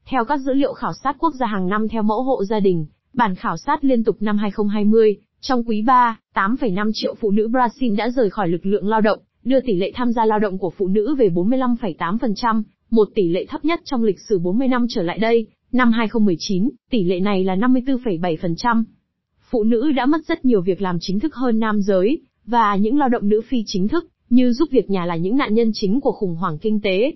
Theo 0.07 0.25
các 0.25 0.41
dữ 0.41 0.53
liệu 0.53 0.73
khảo 0.73 0.93
sát 1.05 1.17
quốc 1.19 1.35
gia 1.35 1.47
hàng 1.47 1.69
năm 1.69 1.89
theo 1.89 2.03
mẫu 2.03 2.23
hộ 2.23 2.45
gia 2.45 2.61
đình, 2.61 2.87
bản 3.13 3.35
khảo 3.35 3.57
sát 3.57 3.85
liên 3.85 4.05
tục 4.05 4.17
năm 4.21 4.39
2020, 4.39 5.17
trong 5.41 5.65
quý 5.65 5.83
3, 5.83 6.19
8,5 6.35 6.91
triệu 6.95 7.15
phụ 7.15 7.31
nữ 7.31 7.49
Brazil 7.49 7.97
đã 7.97 8.11
rời 8.11 8.31
khỏi 8.31 8.49
lực 8.49 8.67
lượng 8.67 8.89
lao 8.89 9.01
động, 9.01 9.19
đưa 9.45 9.61
tỷ 9.61 9.77
lệ 9.77 9.93
tham 9.95 10.13
gia 10.13 10.25
lao 10.25 10.39
động 10.39 10.59
của 10.59 10.71
phụ 10.71 10.89
nữ 10.89 11.15
về 11.15 11.29
45,8%, 11.29 12.63
một 12.91 13.09
tỷ 13.15 13.29
lệ 13.29 13.47
thấp 13.47 13.65
nhất 13.65 13.81
trong 13.85 14.03
lịch 14.03 14.21
sử 14.21 14.39
40 14.39 14.69
năm 14.69 14.87
trở 14.89 15.03
lại 15.03 15.19
đây. 15.19 15.47
Năm 15.73 15.93
2019, 15.93 16.71
tỷ 16.91 17.05
lệ 17.05 17.21
này 17.21 17.45
là 17.45 17.57
54,7%. 17.57 18.85
Phụ 19.51 19.65
nữ 19.65 19.93
đã 19.93 20.07
mất 20.07 20.27
rất 20.27 20.45
nhiều 20.45 20.61
việc 20.61 20.83
làm 20.83 20.97
chính 21.01 21.21
thức 21.21 21.35
hơn 21.35 21.59
nam 21.59 21.81
giới, 21.81 22.21
và 22.47 22.77
những 22.77 22.99
lao 22.99 23.09
động 23.09 23.29
nữ 23.29 23.41
phi 23.49 23.63
chính 23.67 23.89
thức, 23.89 24.09
như 24.31 24.53
giúp 24.53 24.69
việc 24.71 24.91
nhà 24.91 25.07
là 25.07 25.17
những 25.17 25.37
nạn 25.37 25.55
nhân 25.55 25.71
chính 25.75 26.01
của 26.01 26.13
khủng 26.13 26.35
hoảng 26.35 26.59
kinh 26.59 26.81
tế. 26.81 27.13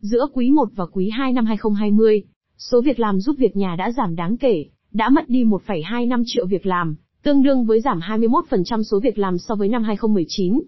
Giữa 0.00 0.26
quý 0.32 0.50
1 0.50 0.68
và 0.74 0.86
quý 0.86 1.10
2 1.10 1.32
năm 1.32 1.46
2020, 1.46 2.22
số 2.58 2.80
việc 2.80 3.00
làm 3.00 3.20
giúp 3.20 3.36
việc 3.38 3.56
nhà 3.56 3.76
đã 3.78 3.92
giảm 3.92 4.16
đáng 4.16 4.36
kể, 4.36 4.64
đã 4.92 5.08
mất 5.08 5.28
đi 5.28 5.44
1,25 5.44 6.22
triệu 6.26 6.46
việc 6.46 6.66
làm, 6.66 6.96
tương 7.22 7.42
đương 7.42 7.64
với 7.64 7.80
giảm 7.80 8.00
21% 8.00 8.82
số 8.82 9.00
việc 9.00 9.18
làm 9.18 9.38
so 9.38 9.54
với 9.54 9.68
năm 9.68 9.82
2019. 9.82 10.62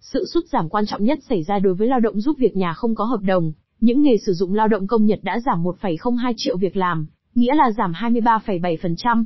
Sự 0.00 0.24
sút 0.34 0.44
giảm 0.52 0.68
quan 0.68 0.86
trọng 0.86 1.04
nhất 1.04 1.18
xảy 1.28 1.42
ra 1.42 1.58
đối 1.58 1.74
với 1.74 1.88
lao 1.88 2.00
động 2.00 2.20
giúp 2.20 2.36
việc 2.38 2.56
nhà 2.56 2.72
không 2.72 2.94
có 2.94 3.04
hợp 3.04 3.20
đồng, 3.22 3.52
những 3.80 4.02
nghề 4.02 4.16
sử 4.26 4.32
dụng 4.32 4.54
lao 4.54 4.68
động 4.68 4.86
công 4.86 5.06
nhật 5.06 5.18
đã 5.22 5.40
giảm 5.46 5.62
1,02 5.62 6.34
triệu 6.36 6.56
việc 6.56 6.76
làm, 6.76 7.06
nghĩa 7.34 7.54
là 7.54 7.70
giảm 7.70 7.92
23,7%. 7.92 9.24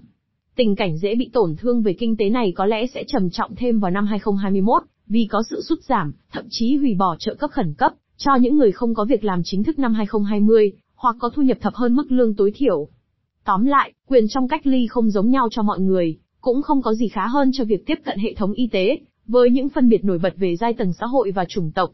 Tình 0.57 0.77
cảnh 0.77 0.99
dễ 0.99 1.15
bị 1.15 1.31
tổn 1.33 1.57
thương 1.57 1.83
về 1.83 1.93
kinh 1.93 2.17
tế 2.17 2.31
này 2.31 2.53
có 2.57 2.67
lẽ 2.67 2.87
sẽ 2.87 3.05
trầm 3.07 3.31
trọng 3.31 3.55
thêm 3.57 3.81
vào 3.81 3.91
năm 3.91 4.07
2021, 4.07 4.83
vì 5.07 5.27
có 5.31 5.43
sự 5.51 5.63
sút 5.63 5.83
giảm, 5.83 6.13
thậm 6.33 6.45
chí 6.51 6.77
hủy 6.77 6.95
bỏ 6.95 7.17
trợ 7.19 7.35
cấp 7.35 7.51
khẩn 7.51 7.75
cấp, 7.75 7.93
cho 8.17 8.35
những 8.35 8.57
người 8.57 8.73
không 8.73 8.95
có 8.95 9.05
việc 9.05 9.25
làm 9.25 9.41
chính 9.45 9.65
thức 9.65 9.79
năm 9.79 9.95
2020, 9.95 10.73
hoặc 10.95 11.17
có 11.19 11.31
thu 11.35 11.43
nhập 11.43 11.59
thấp 11.61 11.75
hơn 11.75 11.95
mức 11.95 12.13
lương 12.13 12.35
tối 12.35 12.53
thiểu. 12.55 12.89
Tóm 13.45 13.65
lại, 13.65 13.93
quyền 14.09 14.29
trong 14.29 14.49
cách 14.49 14.67
ly 14.67 14.87
không 14.87 15.11
giống 15.11 15.31
nhau 15.31 15.49
cho 15.51 15.63
mọi 15.63 15.81
người, 15.81 16.19
cũng 16.41 16.63
không 16.63 16.83
có 16.83 16.95
gì 16.95 17.09
khá 17.09 17.27
hơn 17.27 17.51
cho 17.53 17.65
việc 17.65 17.87
tiếp 17.87 17.99
cận 18.05 18.19
hệ 18.19 18.35
thống 18.35 18.53
y 18.53 18.69
tế, 18.73 18.99
với 19.27 19.51
những 19.51 19.69
phân 19.69 19.89
biệt 19.89 20.05
nổi 20.05 20.19
bật 20.19 20.35
về 20.37 20.57
giai 20.57 20.73
tầng 20.75 20.93
xã 20.93 21.07
hội 21.07 21.31
và 21.31 21.45
chủng 21.45 21.73
tộc. 21.73 21.91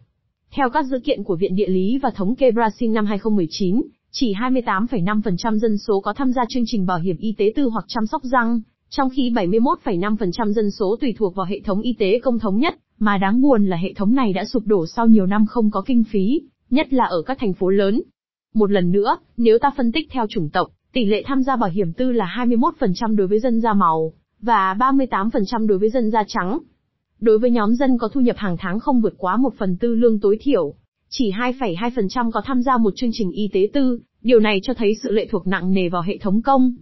Theo 0.50 0.70
các 0.70 0.84
dữ 0.84 0.98
kiện 0.98 1.24
của 1.24 1.36
Viện 1.36 1.56
Địa 1.56 1.68
lý 1.68 1.98
và 2.02 2.10
Thống 2.10 2.34
kê 2.34 2.50
Brazil 2.50 2.92
năm 2.92 3.06
2019, 3.06 3.82
chỉ 4.14 4.34
28,5% 4.34 5.58
dân 5.58 5.78
số 5.78 6.00
có 6.00 6.12
tham 6.12 6.32
gia 6.32 6.42
chương 6.48 6.62
trình 6.66 6.86
bảo 6.86 6.98
hiểm 6.98 7.16
y 7.16 7.34
tế 7.38 7.52
tư 7.56 7.68
hoặc 7.68 7.84
chăm 7.88 8.06
sóc 8.06 8.22
răng, 8.24 8.60
trong 8.90 9.08
khi 9.10 9.30
71,5% 9.30 10.52
dân 10.52 10.70
số 10.70 10.96
tùy 11.00 11.14
thuộc 11.18 11.34
vào 11.34 11.46
hệ 11.46 11.60
thống 11.64 11.80
y 11.80 11.92
tế 11.98 12.20
công 12.22 12.38
thống 12.38 12.58
nhất, 12.58 12.74
mà 12.98 13.18
đáng 13.18 13.42
buồn 13.42 13.66
là 13.66 13.76
hệ 13.76 13.92
thống 13.92 14.14
này 14.14 14.32
đã 14.32 14.44
sụp 14.44 14.62
đổ 14.66 14.86
sau 14.86 15.06
nhiều 15.06 15.26
năm 15.26 15.46
không 15.46 15.70
có 15.70 15.82
kinh 15.86 16.04
phí, 16.04 16.42
nhất 16.70 16.92
là 16.92 17.04
ở 17.04 17.22
các 17.22 17.38
thành 17.40 17.52
phố 17.52 17.68
lớn. 17.68 18.02
Một 18.54 18.70
lần 18.70 18.92
nữa, 18.92 19.16
nếu 19.36 19.58
ta 19.58 19.70
phân 19.76 19.92
tích 19.92 20.08
theo 20.10 20.26
chủng 20.28 20.50
tộc, 20.50 20.68
tỷ 20.92 21.04
lệ 21.04 21.22
tham 21.26 21.42
gia 21.42 21.56
bảo 21.56 21.70
hiểm 21.70 21.92
tư 21.92 22.12
là 22.12 22.44
21% 22.46 23.16
đối 23.16 23.26
với 23.26 23.40
dân 23.40 23.60
da 23.60 23.72
màu, 23.72 24.12
và 24.40 24.74
38% 24.74 25.66
đối 25.66 25.78
với 25.78 25.90
dân 25.90 26.10
da 26.10 26.24
trắng. 26.26 26.58
Đối 27.20 27.38
với 27.38 27.50
nhóm 27.50 27.74
dân 27.74 27.98
có 27.98 28.08
thu 28.08 28.20
nhập 28.20 28.36
hàng 28.38 28.56
tháng 28.58 28.80
không 28.80 29.00
vượt 29.00 29.14
quá 29.18 29.36
một 29.36 29.54
phần 29.58 29.76
tư 29.76 29.94
lương 29.94 30.20
tối 30.20 30.38
thiểu, 30.40 30.74
chỉ 31.14 31.30
2,2% 31.30 32.30
có 32.30 32.42
tham 32.44 32.62
gia 32.62 32.76
một 32.76 32.92
chương 32.96 33.10
trình 33.12 33.30
y 33.30 33.48
tế 33.52 33.68
tư, 33.72 34.00
điều 34.22 34.40
này 34.40 34.60
cho 34.62 34.74
thấy 34.74 34.94
sự 35.02 35.10
lệ 35.12 35.26
thuộc 35.30 35.46
nặng 35.46 35.72
nề 35.72 35.88
vào 35.88 36.02
hệ 36.02 36.18
thống 36.18 36.42
công. 36.42 36.74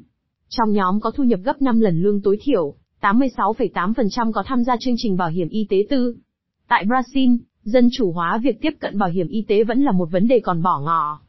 Trong 0.49 0.73
nhóm 0.73 1.01
có 1.01 1.11
thu 1.11 1.25
nhập 1.25 1.41
gấp 1.45 1.63
5 1.63 1.81
lần 1.81 2.03
lương 2.03 2.23
tối 2.23 2.39
thiểu, 2.43 2.75
86,8% 3.01 4.33
có 4.33 4.43
tham 4.47 4.65
gia 4.65 4.77
chương 4.81 4.95
trình 4.97 5.17
bảo 5.17 5.29
hiểm 5.29 5.49
y 5.49 5.67
tế 5.71 5.77
tư. 5.91 6.17
Tại 6.69 6.85
Brazil, 6.85 7.39
dân 7.63 7.89
chủ 7.93 8.13
hóa 8.13 8.39
việc 8.43 8.61
tiếp 8.61 8.71
cận 8.81 8.99
bảo 8.99 9.09
hiểm 9.09 9.29
y 9.29 9.45
tế 9.49 9.65
vẫn 9.65 9.83
là 9.83 9.93
một 9.93 10.09
vấn 10.11 10.29
đề 10.29 10.41
còn 10.41 10.63
bỏ 10.63 10.81
ngỏ. 10.81 11.21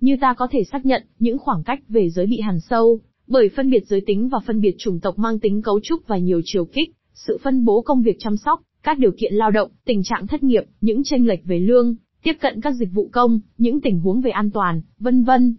Như 0.00 0.16
ta 0.20 0.34
có 0.34 0.48
thể 0.50 0.64
xác 0.64 0.86
nhận, 0.86 1.02
những 1.18 1.38
khoảng 1.38 1.62
cách 1.62 1.80
về 1.88 2.10
giới 2.10 2.26
bị 2.26 2.40
hằn 2.40 2.60
sâu, 2.60 3.00
bởi 3.26 3.48
phân 3.56 3.70
biệt 3.70 3.86
giới 3.86 4.00
tính 4.06 4.28
và 4.28 4.38
phân 4.46 4.60
biệt 4.60 4.74
chủng 4.78 5.00
tộc 5.00 5.18
mang 5.18 5.38
tính 5.38 5.62
cấu 5.62 5.80
trúc 5.82 6.06
và 6.06 6.18
nhiều 6.18 6.40
chiều 6.44 6.64
kích, 6.64 6.90
sự 7.14 7.38
phân 7.42 7.64
bố 7.64 7.82
công 7.82 8.02
việc 8.02 8.16
chăm 8.18 8.36
sóc, 8.36 8.60
các 8.82 8.98
điều 8.98 9.12
kiện 9.18 9.34
lao 9.34 9.50
động, 9.50 9.70
tình 9.84 10.02
trạng 10.02 10.26
thất 10.26 10.42
nghiệp, 10.42 10.64
những 10.80 11.04
tranh 11.04 11.26
lệch 11.26 11.44
về 11.44 11.58
lương, 11.58 11.96
tiếp 12.24 12.36
cận 12.40 12.60
các 12.60 12.74
dịch 12.74 12.92
vụ 12.92 13.08
công, 13.12 13.40
những 13.58 13.80
tình 13.80 14.00
huống 14.00 14.20
về 14.20 14.30
an 14.30 14.50
toàn, 14.50 14.82
vân 14.98 15.24
vân. 15.24 15.54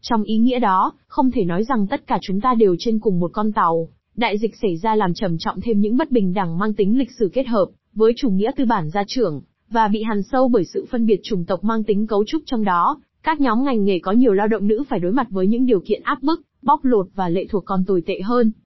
Trong 0.00 0.22
ý 0.22 0.38
nghĩa 0.38 0.58
đó, 0.58 0.92
không 1.06 1.30
thể 1.30 1.44
nói 1.44 1.64
rằng 1.64 1.86
tất 1.86 2.06
cả 2.06 2.18
chúng 2.22 2.40
ta 2.40 2.54
đều 2.54 2.76
trên 2.78 2.98
cùng 2.98 3.20
một 3.20 3.30
con 3.34 3.52
tàu. 3.52 3.88
Đại 4.16 4.38
dịch 4.38 4.56
xảy 4.62 4.76
ra 4.76 4.94
làm 4.94 5.14
trầm 5.14 5.38
trọng 5.38 5.60
thêm 5.60 5.80
những 5.80 5.96
bất 5.96 6.10
bình 6.10 6.34
đẳng 6.34 6.58
mang 6.58 6.74
tính 6.74 6.98
lịch 6.98 7.10
sử 7.18 7.30
kết 7.32 7.46
hợp 7.46 7.66
với 7.94 8.12
chủ 8.16 8.30
nghĩa 8.30 8.50
tư 8.56 8.64
bản 8.64 8.90
gia 8.90 9.04
trưởng 9.06 9.42
và 9.70 9.88
bị 9.88 10.02
hằn 10.02 10.22
sâu 10.22 10.48
bởi 10.48 10.64
sự 10.64 10.86
phân 10.90 11.06
biệt 11.06 11.20
chủng 11.22 11.44
tộc 11.44 11.64
mang 11.64 11.84
tính 11.84 12.06
cấu 12.06 12.24
trúc 12.24 12.42
trong 12.46 12.64
đó. 12.64 13.00
Các 13.22 13.40
nhóm 13.40 13.64
ngành 13.64 13.84
nghề 13.84 13.98
có 13.98 14.12
nhiều 14.12 14.32
lao 14.32 14.48
động 14.48 14.66
nữ 14.66 14.82
phải 14.88 14.98
đối 14.98 15.12
mặt 15.12 15.26
với 15.30 15.46
những 15.46 15.66
điều 15.66 15.80
kiện 15.80 16.02
áp 16.02 16.22
bức, 16.22 16.42
bóc 16.62 16.84
lột 16.84 17.06
và 17.14 17.28
lệ 17.28 17.46
thuộc 17.50 17.64
còn 17.64 17.84
tồi 17.84 18.02
tệ 18.06 18.20
hơn. 18.20 18.52